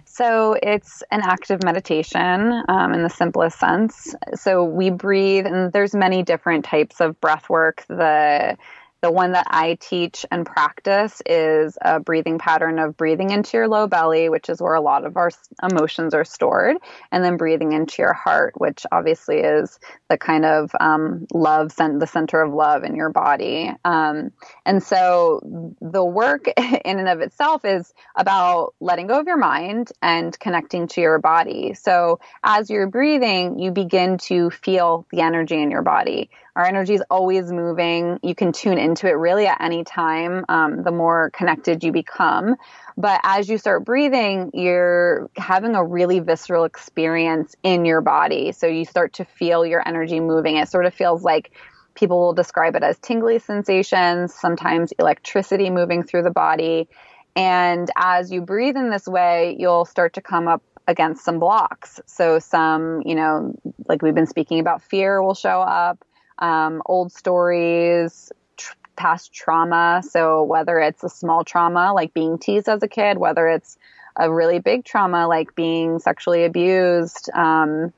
[0.05, 4.13] So it's an active meditation um, in the simplest sense.
[4.35, 8.55] So we breathe and there's many different types of breath work the
[9.03, 13.67] the one that I teach and practice is a breathing pattern of breathing into your
[13.67, 15.29] low belly, which is where a lot of our
[15.61, 16.77] emotions are stored,
[17.11, 19.77] and then breathing into your heart, which obviously is
[20.09, 23.73] the kind of um, love, the center of love in your body.
[23.83, 24.31] Um,
[24.65, 29.91] and so the work in and of itself is about letting go of your mind
[30.01, 31.73] and connecting to your body.
[31.73, 36.29] So as you're breathing, you begin to feel the energy in your body.
[36.55, 38.19] Our energy is always moving.
[38.21, 40.45] You can tune into it really at any time.
[40.49, 42.55] Um, the more connected you become.
[42.95, 48.51] But as you start breathing, you're having a really visceral experience in your body.
[48.51, 50.57] So you start to feel your energy moving.
[50.57, 51.51] It sort of feels like
[51.95, 56.87] people will describe it as tingly sensations, sometimes electricity moving through the body.
[57.35, 61.99] And as you breathe in this way, you'll start to come up against some blocks.
[62.05, 63.55] So, some, you know,
[63.87, 66.03] like we've been speaking about, fear will show up
[66.43, 70.03] um, old stories, tr- past trauma.
[70.07, 73.77] So whether it's a small trauma like being teased as a kid, whether it's
[74.17, 77.93] a really big trauma like being sexually abused um,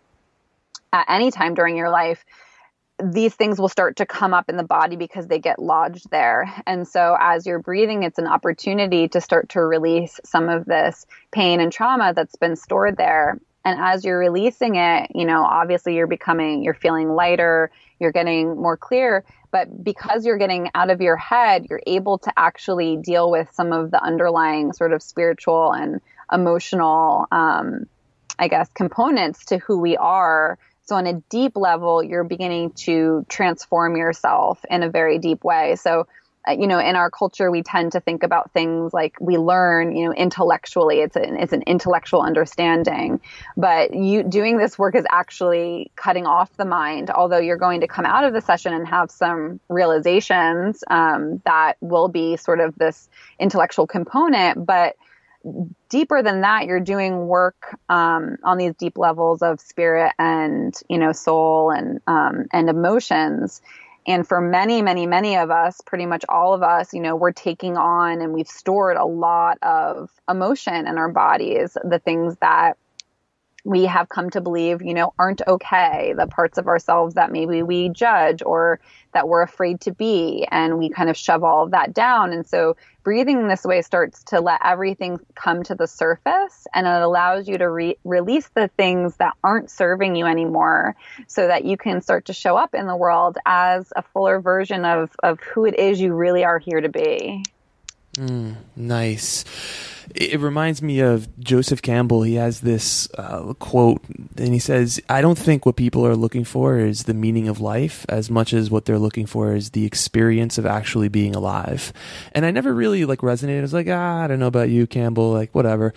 [0.93, 2.23] at any time during your life,
[3.03, 6.53] these things will start to come up in the body because they get lodged there.
[6.65, 11.05] And so, as you're breathing, it's an opportunity to start to release some of this
[11.31, 13.37] pain and trauma that's been stored there.
[13.65, 18.55] And as you're releasing it, you know, obviously you're becoming, you're feeling lighter, you're getting
[18.61, 19.23] more clear.
[19.51, 23.71] But because you're getting out of your head, you're able to actually deal with some
[23.71, 27.85] of the underlying sort of spiritual and emotional, um,
[28.37, 33.25] I guess, components to who we are so, on a deep level, you're beginning to
[33.27, 35.75] transform yourself in a very deep way.
[35.77, 36.07] So,
[36.47, 40.05] you know, in our culture, we tend to think about things like we learn, you
[40.05, 40.99] know, intellectually.
[40.99, 43.21] It's an it's an intellectual understanding,
[43.57, 47.09] but you doing this work is actually cutting off the mind.
[47.09, 51.77] Although you're going to come out of the session and have some realizations um, that
[51.81, 54.95] will be sort of this intellectual component, but
[55.89, 60.97] deeper than that, you're doing work um, on these deep levels of spirit and you
[60.97, 63.61] know soul and um, and emotions.
[64.07, 67.31] And for many, many, many of us, pretty much all of us, you know, we're
[67.31, 72.77] taking on and we've stored a lot of emotion in our bodies, the things that
[73.63, 77.63] we have come to believe, you know, aren't okay, the parts of ourselves that maybe
[77.63, 78.79] we judge or
[79.15, 80.45] that we're afraid to be.
[80.51, 82.33] And we kind of shove all of that down.
[82.33, 87.01] And so breathing this way starts to let everything come to the surface and it
[87.01, 90.95] allows you to re- release the things that aren't serving you anymore
[91.27, 94.83] so that you can start to show up in the world as a fuller version
[94.85, 97.43] of, of who it is you really are here to be.
[98.17, 99.43] Mm, nice
[100.13, 102.23] it reminds me of Joseph Campbell.
[102.23, 104.01] He has this uh, quote,
[104.37, 107.59] and he says, "I don't think what people are looking for is the meaning of
[107.59, 111.91] life as much as what they're looking for is the experience of actually being alive."
[112.33, 113.59] And I never really like resonated.
[113.59, 115.31] I was like, "Ah, I don't know about you, Campbell.
[115.31, 115.93] Like, whatever."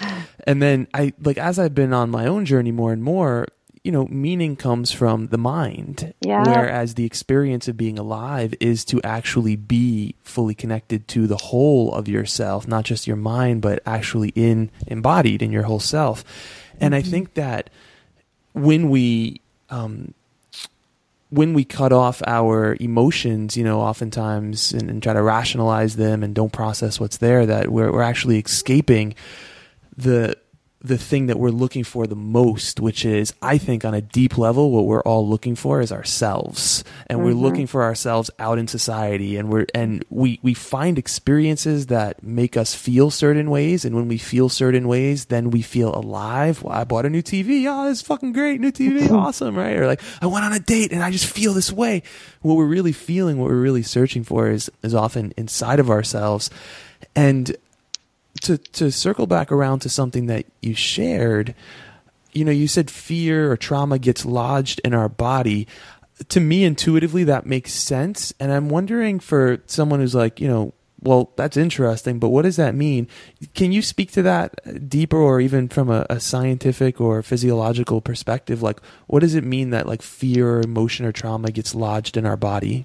[0.46, 3.46] And then I like as I've been on my own journey more and more,
[3.84, 6.14] you know, meaning comes from the mind.
[6.20, 6.44] Yeah.
[6.44, 11.92] Whereas the experience of being alive is to actually be fully connected to the whole
[11.92, 16.24] of yourself, not just your mind, but actually in embodied in your whole self.
[16.80, 17.06] And mm-hmm.
[17.06, 17.70] I think that
[18.52, 20.14] when we um,
[21.30, 26.22] when we cut off our emotions, you know, oftentimes and, and, try to rationalize them
[26.22, 29.14] and don't process what's there, that we're, we're actually escaping
[29.94, 30.34] the
[30.80, 34.38] the thing that we're looking for the most, which is, I think, on a deep
[34.38, 37.26] level, what we're all looking for is ourselves, and mm-hmm.
[37.26, 42.22] we're looking for ourselves out in society, and we're and we we find experiences that
[42.22, 46.62] make us feel certain ways, and when we feel certain ways, then we feel alive.
[46.62, 47.66] Well, I bought a new TV.
[47.66, 49.76] Oh, it's fucking great, new TV, awesome, right?
[49.76, 52.04] Or like, I went on a date and I just feel this way.
[52.42, 56.50] What we're really feeling, what we're really searching for, is is often inside of ourselves,
[57.16, 57.56] and
[58.42, 61.54] to to circle back around to something that you shared,
[62.32, 65.66] you know, you said fear or trauma gets lodged in our body.
[66.30, 68.32] To me, intuitively, that makes sense.
[68.40, 72.56] And I'm wondering for someone who's like, you know, well, that's interesting, but what does
[72.56, 73.06] that mean?
[73.54, 78.62] Can you speak to that deeper or even from a, a, scientific or physiological perspective?
[78.62, 82.26] Like, what does it mean that like fear or emotion or trauma gets lodged in
[82.26, 82.84] our body?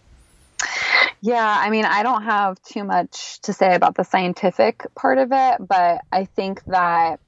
[1.26, 5.30] Yeah, I mean, I don't have too much to say about the scientific part of
[5.32, 7.22] it, but I think that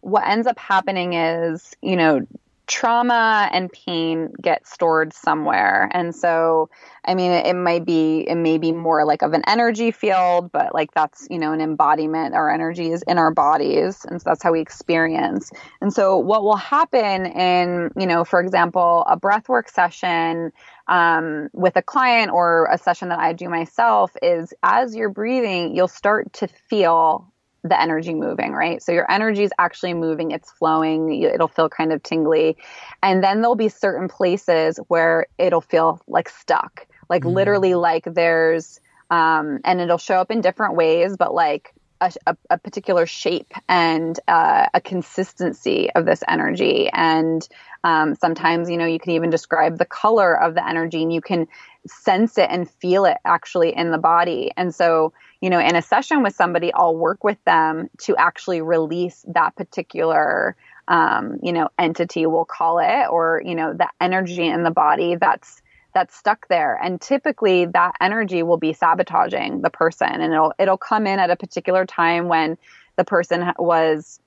[0.00, 2.26] what ends up happening is, you know,
[2.66, 5.88] trauma and pain get stored somewhere.
[5.92, 6.70] And so,
[7.04, 10.74] I mean, it, might be, it may be more like of an energy field, but
[10.74, 12.34] like that's, you know, an embodiment.
[12.34, 14.04] Our energy is in our bodies.
[14.04, 15.50] And so that's how we experience.
[15.80, 20.52] And so what will happen in, you know, for example, a breathwork session,
[20.88, 25.74] um, with a client or a session that I do myself is as you're breathing,
[25.74, 27.30] you'll start to feel
[27.62, 28.82] the energy moving, right?
[28.82, 32.56] So your energy is actually moving, it's flowing, it'll feel kind of tingly.
[33.02, 37.34] And then there'll be certain places where it'll feel like stuck, like mm.
[37.34, 38.80] literally like there's,
[39.10, 43.52] um, and it'll show up in different ways, but like a, a, a particular shape
[43.68, 46.88] and uh, a consistency of this energy.
[46.90, 47.46] And
[47.84, 51.20] um, sometimes, you know, you can even describe the color of the energy and you
[51.20, 51.48] can
[51.86, 54.52] sense it and feel it actually in the body.
[54.56, 58.60] And so, you know, in a session with somebody, I'll work with them to actually
[58.60, 60.56] release that particular,
[60.88, 65.16] um, you know, entity, we'll call it, or, you know, the energy in the body
[65.16, 65.62] that's
[65.94, 66.78] that's stuck there.
[66.80, 71.30] And typically that energy will be sabotaging the person and it'll it'll come in at
[71.30, 72.58] a particular time when
[72.96, 74.20] the person was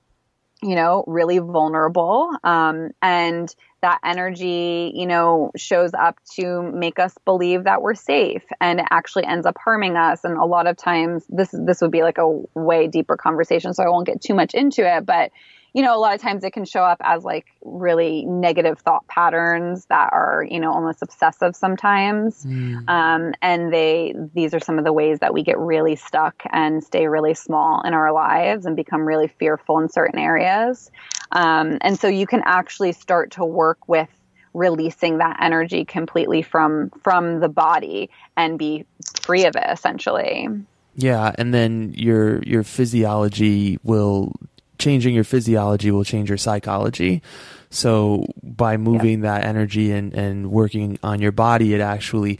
[0.62, 2.30] you know really vulnerable.
[2.42, 8.44] Um, and that energy you know shows up to make us believe that we're safe
[8.60, 10.24] and it actually ends up harming us.
[10.24, 13.82] And a lot of times this this would be like a way deeper conversation so
[13.82, 15.30] I won't get too much into it but
[15.74, 19.06] you know, a lot of times it can show up as like really negative thought
[19.08, 22.44] patterns that are, you know, almost obsessive sometimes.
[22.44, 22.88] Mm.
[22.88, 26.82] Um, and they, these are some of the ways that we get really stuck and
[26.82, 30.92] stay really small in our lives and become really fearful in certain areas.
[31.32, 34.08] Um, and so you can actually start to work with
[34.54, 38.86] releasing that energy completely from from the body and be
[39.20, 40.48] free of it essentially
[40.94, 44.32] yeah and then your your physiology will
[44.78, 47.22] changing your physiology will change your psychology.
[47.70, 52.38] So by moving that energy and, and working on your body, it actually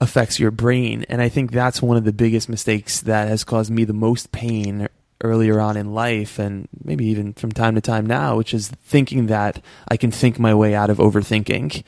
[0.00, 1.06] affects your brain.
[1.08, 4.32] And I think that's one of the biggest mistakes that has caused me the most
[4.32, 4.88] pain
[5.22, 9.26] earlier on in life and maybe even from time to time now, which is thinking
[9.26, 11.84] that I can think my way out of overthinking.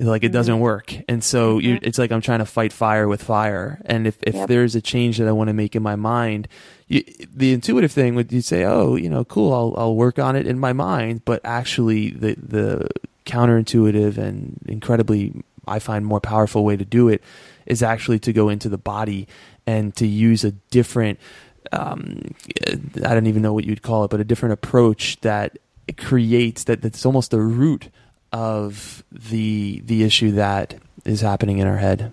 [0.00, 0.32] Like it mm-hmm.
[0.32, 0.94] doesn't work.
[1.08, 1.84] And so mm-hmm.
[1.84, 3.80] it's like I'm trying to fight fire with fire.
[3.84, 4.48] And if, if yep.
[4.48, 6.48] there's a change that I want to make in my mind,
[6.86, 10.36] you, the intuitive thing would you say, oh, you know, cool, I'll I'll work on
[10.36, 12.88] it in my mind, but actually the the
[13.26, 17.22] counterintuitive and incredibly I find more powerful way to do it
[17.66, 19.28] is actually to go into the body
[19.66, 21.18] and to use a different
[21.72, 22.34] um,
[23.04, 25.58] I don't even know what you'd call it, but a different approach that
[25.96, 27.88] creates that that's almost the root
[28.32, 32.12] of the the issue that is happening in our head.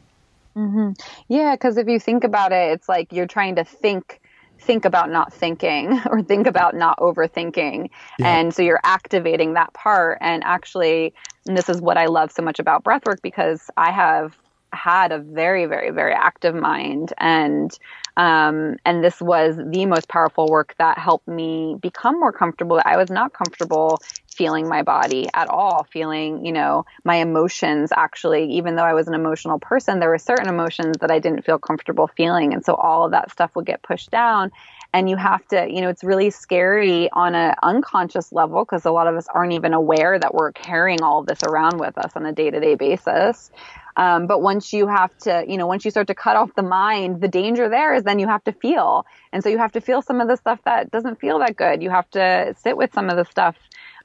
[0.55, 0.91] Mm-hmm.
[1.27, 4.21] Yeah, because if you think about it, it's like you're trying to think
[4.59, 7.89] think about not thinking or think about not overthinking.
[8.17, 8.39] Yeah.
[8.39, 10.17] And so you're activating that part.
[10.21, 11.13] And actually,
[11.45, 14.37] and this is what I love so much about breathwork because I have
[14.75, 17.13] had a very, very, very active mind.
[17.17, 17.77] And
[18.17, 22.81] um, and this was the most powerful work that helped me become more comfortable.
[22.83, 23.99] I was not comfortable
[24.35, 29.07] feeling my body at all, feeling, you know, my emotions actually, even though I was
[29.07, 32.53] an emotional person, there were certain emotions that I didn't feel comfortable feeling.
[32.53, 34.51] And so all of that stuff would get pushed down.
[34.93, 38.91] And you have to, you know, it's really scary on an unconscious level because a
[38.91, 42.11] lot of us aren't even aware that we're carrying all of this around with us
[42.15, 43.51] on a day to day basis.
[43.97, 46.63] Um, but once you have to, you know, once you start to cut off the
[46.63, 49.05] mind, the danger there is then you have to feel.
[49.31, 51.81] And so you have to feel some of the stuff that doesn't feel that good.
[51.81, 53.55] You have to sit with some of the stuff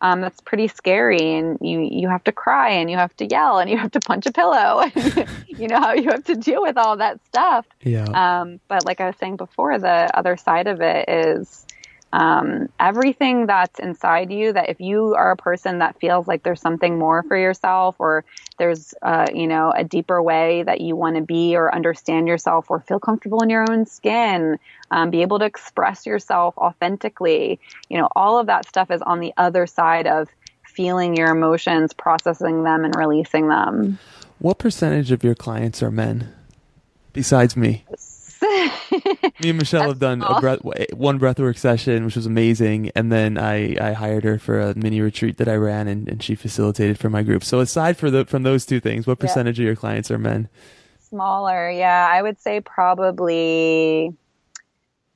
[0.01, 3.59] um, that's pretty scary and you you have to cry and you have to yell
[3.59, 4.85] and you have to punch a pillow
[5.47, 9.01] you know how you have to deal with all that stuff yeah um, but like
[9.01, 11.67] i was saying before the other side of it is
[12.13, 16.61] um, everything that's inside you that if you are a person that feels like there's
[16.61, 18.25] something more for yourself or
[18.59, 22.71] there's uh, you know a deeper way that you want to be or understand yourself
[22.71, 24.59] or feel comfortable in your own skin
[24.91, 29.21] um, be able to express yourself authentically you know all of that stuff is on
[29.21, 30.29] the other side of
[30.71, 33.99] feeling your emotions processing them and releasing them.
[34.39, 36.33] What percentage of your clients are men
[37.13, 37.85] besides me
[39.41, 43.11] me and Michelle have done a breath, eh, one breathwork session, which was amazing, and
[43.11, 46.35] then I, I hired her for a mini retreat that I ran, and, and she
[46.35, 47.45] facilitated for my group.
[47.45, 49.65] So aside for the from those two things, what percentage yeah.
[49.65, 50.49] of your clients are men?
[51.09, 54.15] Smaller, yeah, I would say probably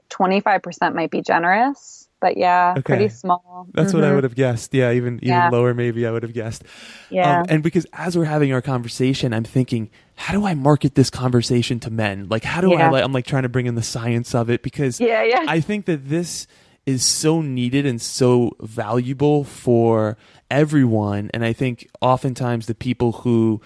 [0.09, 2.81] twenty five percent might be generous but yeah, okay.
[2.81, 3.69] pretty small.
[3.75, 3.99] That's mm-hmm.
[3.99, 4.15] what I mm-hmm.
[4.15, 4.73] would have guessed.
[4.73, 5.51] Yeah, even even yeah.
[5.51, 6.65] lower maybe I would have guessed.
[7.11, 7.41] Yeah.
[7.41, 11.11] Um, and because as we're having our conversation, I'm thinking, how do I market this
[11.11, 12.29] conversation to men?
[12.31, 12.89] Like, how do yeah.
[12.89, 12.91] I?
[12.91, 15.45] Like, I'm like trying to bring in the science of it because yeah, yeah.
[15.47, 16.47] I think that this
[16.87, 20.17] is so needed and so valuable for
[20.51, 21.31] everyone.
[21.35, 23.61] And I think oftentimes the people who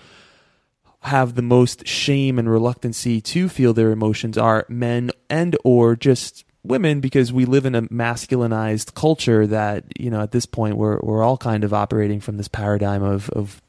[1.03, 6.45] have the most shame and reluctancy to feel their emotions are men and or just
[6.69, 10.99] women because we live in a masculinized culture that you know at this point we're
[11.01, 13.61] we're all kind of operating from this paradigm of of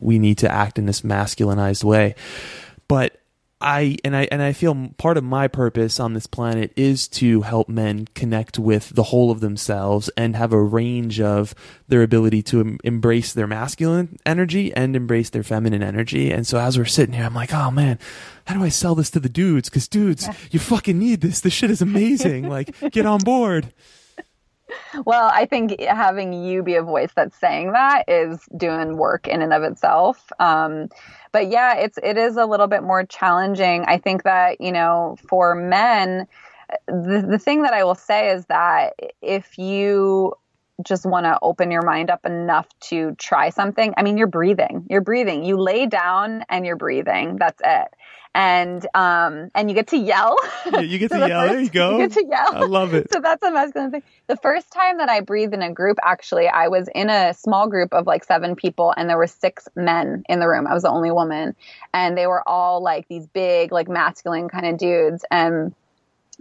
[0.00, 2.14] we need to act in this masculinized way.
[2.88, 3.21] But
[3.62, 7.42] I and I and I feel part of my purpose on this planet is to
[7.42, 11.54] help men connect with the whole of themselves and have a range of
[11.86, 16.32] their ability to em- embrace their masculine energy and embrace their feminine energy.
[16.32, 17.98] And so as we're sitting here, I'm like, oh man,
[18.46, 19.68] how do I sell this to the dudes?
[19.68, 21.40] Because dudes, you fucking need this.
[21.40, 22.48] This shit is amazing.
[22.48, 23.72] like, get on board.
[25.04, 29.42] Well, I think having you be a voice that's saying that is doing work in
[29.42, 30.32] and of itself.
[30.38, 30.88] Um,
[31.32, 33.84] but yeah, it's it is a little bit more challenging.
[33.86, 36.26] I think that you know for men,
[36.86, 40.34] the the thing that I will say is that if you
[40.84, 43.94] just want to open your mind up enough to try something.
[43.96, 44.86] I mean, you're breathing.
[44.88, 45.44] You're breathing.
[45.44, 47.36] You lay down and you're breathing.
[47.36, 47.88] That's it
[48.34, 50.36] and um and you get to yell.
[50.70, 51.40] Yeah, you get so to the yell.
[51.40, 51.90] First, there you go.
[51.92, 52.56] You get to yell.
[52.56, 53.08] I love it.
[53.12, 54.02] So that's a masculine thing.
[54.26, 57.68] The first time that I breathed in a group, actually, I was in a small
[57.68, 60.66] group of like seven people, and there were six men in the room.
[60.66, 61.54] I was the only woman,
[61.92, 65.74] and they were all like these big, like masculine kind of dudes, and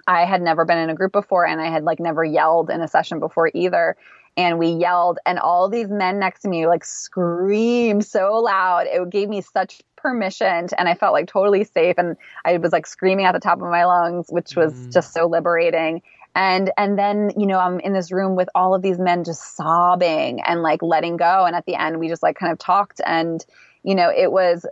[0.08, 2.82] I had never been in a group before, and I had like never yelled in
[2.82, 3.96] a session before either.
[4.38, 9.10] and we yelled and all these men next to me like screamed so loud it
[9.10, 13.26] gave me such permission and i felt like totally safe and i was like screaming
[13.26, 14.94] at the top of my lungs which was mm.
[14.94, 16.02] just so liberating
[16.34, 19.56] and and then you know i'm in this room with all of these men just
[19.56, 23.02] sobbing and like letting go and at the end we just like kind of talked
[23.06, 23.46] and
[23.84, 24.66] you know it was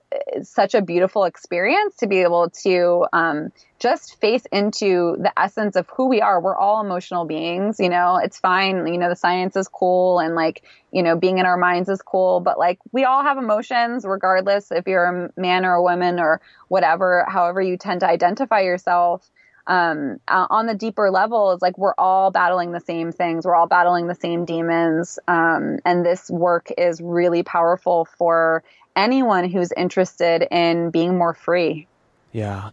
[0.44, 5.88] such a beautiful experience to be able to um, just face into the essence of
[5.90, 6.40] who we are.
[6.40, 8.20] We're all emotional beings you know?
[8.22, 11.58] It's fine you know the science is cool and like you know being in our
[11.58, 15.74] minds is cool but like we all have emotions regardless if you're a man or
[15.74, 19.30] a woman or whatever however you tend to identify yourself.
[19.68, 23.46] Um, uh, on the deeper level like we're all battling the same things.
[23.46, 25.20] We're all battling the same demons.
[25.28, 28.64] Um, and this work is really powerful for
[29.00, 31.88] anyone who's interested in being more free
[32.32, 32.70] yeah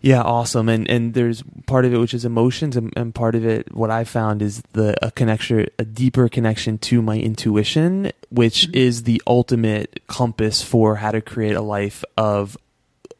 [0.00, 3.44] yeah awesome and and there's part of it which is emotions and, and part of
[3.44, 8.66] it what i found is the a connection a deeper connection to my intuition which
[8.66, 8.76] mm-hmm.
[8.76, 12.56] is the ultimate compass for how to create a life of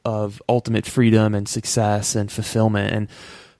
[0.04, 2.92] of ultimate freedom and success and fulfillment.
[2.92, 3.08] And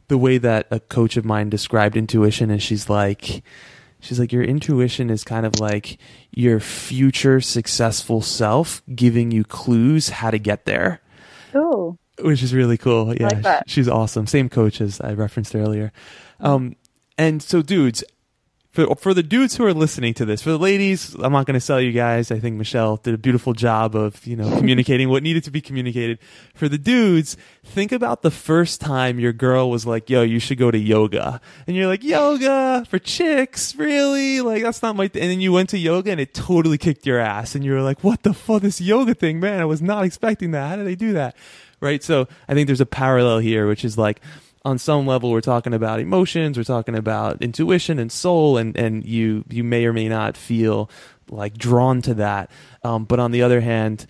[0.09, 3.43] the way that a coach of mine described intuition is she's like,
[4.01, 5.98] she's like, your intuition is kind of like
[6.32, 11.01] your future successful self giving you clues how to get there.
[11.55, 11.98] Ooh.
[12.20, 13.14] Which is really cool.
[13.14, 13.40] Yeah.
[13.42, 14.26] Like she's awesome.
[14.26, 15.92] Same coach as I referenced earlier.
[16.40, 16.76] Um,
[17.16, 18.05] and so dudes,
[18.71, 21.55] for for the dudes who are listening to this, for the ladies, I'm not going
[21.55, 22.31] to sell you guys.
[22.31, 25.61] I think Michelle did a beautiful job of you know communicating what needed to be
[25.61, 26.21] communicated.
[26.55, 30.59] For the dudes, think about the first time your girl was like, "Yo, you should
[30.59, 34.41] go to yoga," and you're like, "Yoga for chicks, really?
[34.41, 35.21] Like that's not my." Th-.
[35.21, 37.83] And then you went to yoga and it totally kicked your ass, and you were
[37.83, 39.61] like, "What the fuck, this yoga thing, man?
[39.61, 40.68] I was not expecting that.
[40.68, 41.35] How did they do that?"
[41.81, 42.05] Right.
[42.05, 44.21] So I think there's a parallel here, which is like
[44.64, 49.04] on some level we're talking about emotions we're talking about intuition and soul and and
[49.06, 50.90] you you may or may not feel
[51.30, 52.50] like drawn to that.
[52.82, 54.06] Um, but on the other hand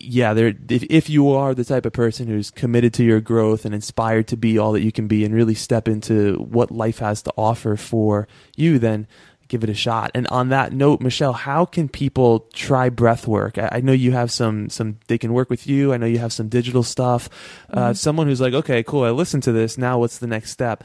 [0.00, 3.64] yeah there if, if you are the type of person who's committed to your growth
[3.64, 6.98] and inspired to be all that you can be and really step into what life
[6.98, 8.26] has to offer for
[8.56, 9.06] you then
[9.48, 10.10] give it a shot.
[10.14, 13.58] And on that note, Michelle, how can people try breath work?
[13.58, 15.92] I, I know you have some some they can work with you.
[15.92, 17.28] I know you have some digital stuff.
[17.70, 17.78] Uh, mm-hmm.
[17.78, 19.78] Uh, someone who's like, okay, cool, I listened to this.
[19.78, 20.84] Now what's the next step?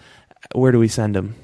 [0.54, 1.36] Where do we send them?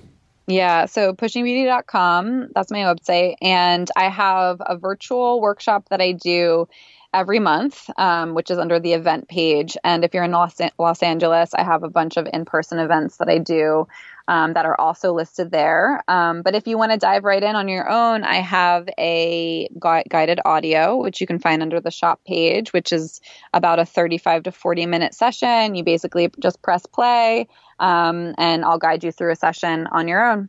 [0.47, 3.35] Yeah, so pushingbeauty.com, that's my website.
[3.39, 6.67] And I have a virtual workshop that I do
[7.13, 9.77] every month, um, which is under the event page.
[9.83, 13.17] And if you're in Los, Los Angeles, I have a bunch of in person events
[13.17, 13.87] that I do
[14.29, 16.03] um, that are also listed there.
[16.07, 19.67] Um, but if you want to dive right in on your own, I have a
[19.79, 23.21] gu- guided audio, which you can find under the shop page, which is
[23.55, 25.73] about a 35 to 40 minute session.
[25.73, 27.47] You basically just press play,
[27.79, 30.47] um, and I'll guide you through a session on your own.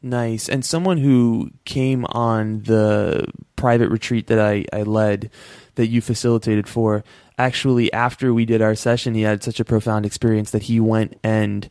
[0.00, 0.48] Nice.
[0.48, 3.26] And someone who came on the
[3.56, 5.30] private retreat that I, I led,
[5.74, 7.04] that you facilitated for,
[7.36, 11.18] actually, after we did our session, he had such a profound experience that he went
[11.22, 11.68] and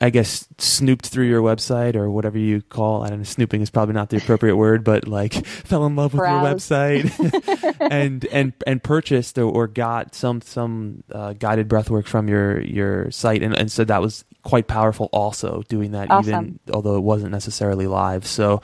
[0.00, 3.02] I guess snooped through your website or whatever you call.
[3.02, 3.24] I don't know.
[3.24, 6.70] Snooping is probably not the appropriate word, but like fell in love with Browse.
[6.70, 12.28] your website and and and purchased or, or got some some uh, guided breathwork from
[12.28, 15.08] your your site, and and so that was quite powerful.
[15.12, 16.28] Also doing that, awesome.
[16.28, 18.24] even although it wasn't necessarily live.
[18.24, 18.62] So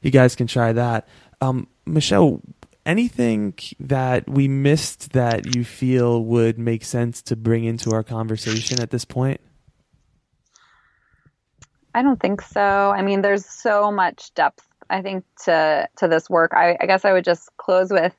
[0.00, 1.06] you guys can try that.
[1.40, 2.40] Um, Michelle,
[2.84, 8.80] anything that we missed that you feel would make sense to bring into our conversation
[8.80, 9.40] at this point?
[11.94, 12.60] I don't think so.
[12.60, 16.52] I mean, there's so much depth, I think, to to this work.
[16.54, 18.14] I, I guess I would just close with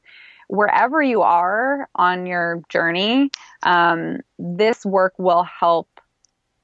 [0.48, 3.32] wherever you are on your journey,
[3.64, 5.88] um, this work will help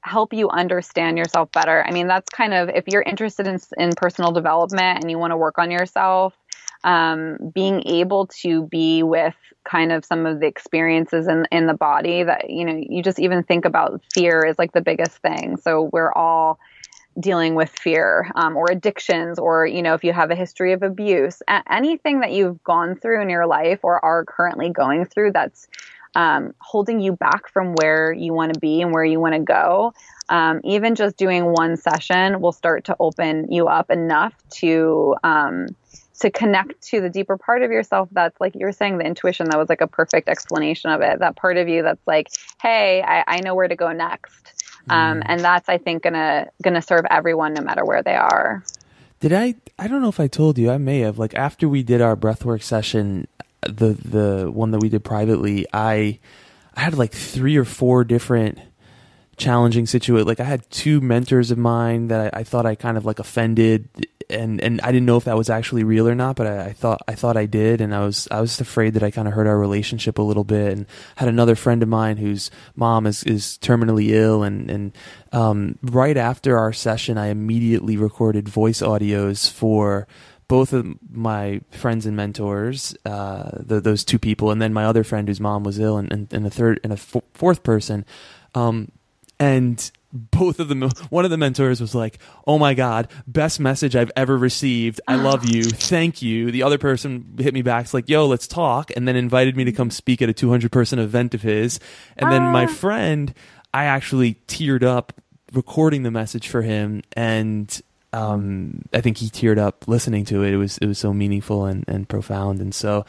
[0.02, 1.84] help you understand yourself better.
[1.86, 5.32] I mean, that's kind of if you're interested in in personal development and you want
[5.32, 6.34] to work on yourself,
[6.84, 9.34] um, being able to be with
[9.68, 13.18] kind of some of the experiences in in the body that you know you just
[13.18, 15.56] even think about fear is like the biggest thing.
[15.56, 16.58] So we're all
[17.18, 20.82] dealing with fear um, or addictions or you know if you have a history of
[20.82, 25.66] abuse anything that you've gone through in your life or are currently going through that's
[26.16, 29.40] um, holding you back from where you want to be and where you want to
[29.40, 29.92] go
[30.28, 35.66] um, even just doing one session will start to open you up enough to um,
[36.20, 39.48] to connect to the deeper part of yourself that's like you were saying the intuition
[39.48, 41.18] that was like a perfect explanation of it.
[41.18, 42.28] That part of you that's like
[42.60, 44.49] hey i, I know where to go next
[44.90, 45.22] um, mm.
[45.26, 48.64] and that's I think gonna gonna serve everyone no matter where they are.
[49.20, 49.54] Did I?
[49.78, 50.70] I don't know if I told you.
[50.70, 51.18] I may have.
[51.18, 53.28] Like after we did our breathwork session,
[53.62, 56.18] the the one that we did privately, I
[56.74, 58.58] I had like three or four different
[59.36, 60.26] challenging situations.
[60.26, 63.18] Like I had two mentors of mine that I, I thought I kind of like
[63.18, 63.88] offended
[64.30, 66.72] and and I didn't know if that was actually real or not, but I, I
[66.72, 69.34] thought I thought I did, and I was I was afraid that I kind of
[69.34, 70.72] hurt our relationship a little bit.
[70.72, 74.92] And had another friend of mine whose mom is is terminally ill, and and
[75.32, 80.06] um, right after our session, I immediately recorded voice audios for
[80.48, 85.04] both of my friends and mentors, uh, the, those two people, and then my other
[85.04, 88.04] friend whose mom was ill, and, and, and a third and a f- fourth person.
[88.56, 88.90] Um,
[89.40, 93.96] and both of them one of the mentors was like oh my god best message
[93.96, 95.00] i've ever received.
[95.08, 95.64] I love you.
[95.64, 96.50] Thank you.
[96.50, 99.64] The other person hit me back it's like yo let's talk and then invited me
[99.64, 101.80] to come speak at a 200 person event of his.
[102.16, 103.34] And then my friend
[103.72, 105.12] i actually teared up
[105.52, 107.80] recording the message for him and
[108.12, 110.52] um, I think he teared up listening to it.
[110.52, 112.60] It was it was so meaningful and, and profound.
[112.60, 113.04] And so,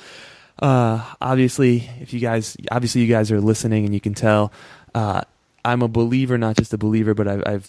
[0.60, 4.52] uh, obviously, if you guys obviously you guys are listening and you can tell,
[4.94, 5.22] uh,
[5.64, 7.66] I'm a believer, not just a believer, but I've, I've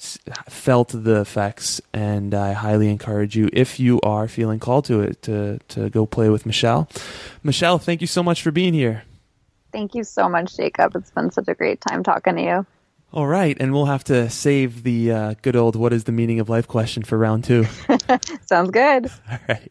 [0.49, 5.23] felt the effects, and I highly encourage you, if you are feeling called to it,
[5.23, 6.89] to to go play with Michelle.
[7.43, 9.05] Michelle, thank you so much for being here.
[9.73, 10.95] Thank you so much, Jacob.
[10.97, 12.67] It's been such a great time talking to you.
[13.13, 16.41] All right, and we'll have to save the uh, good old "What is the meaning
[16.41, 17.67] of life?" question for round two.
[18.47, 19.11] Sounds good.
[19.31, 19.71] All right.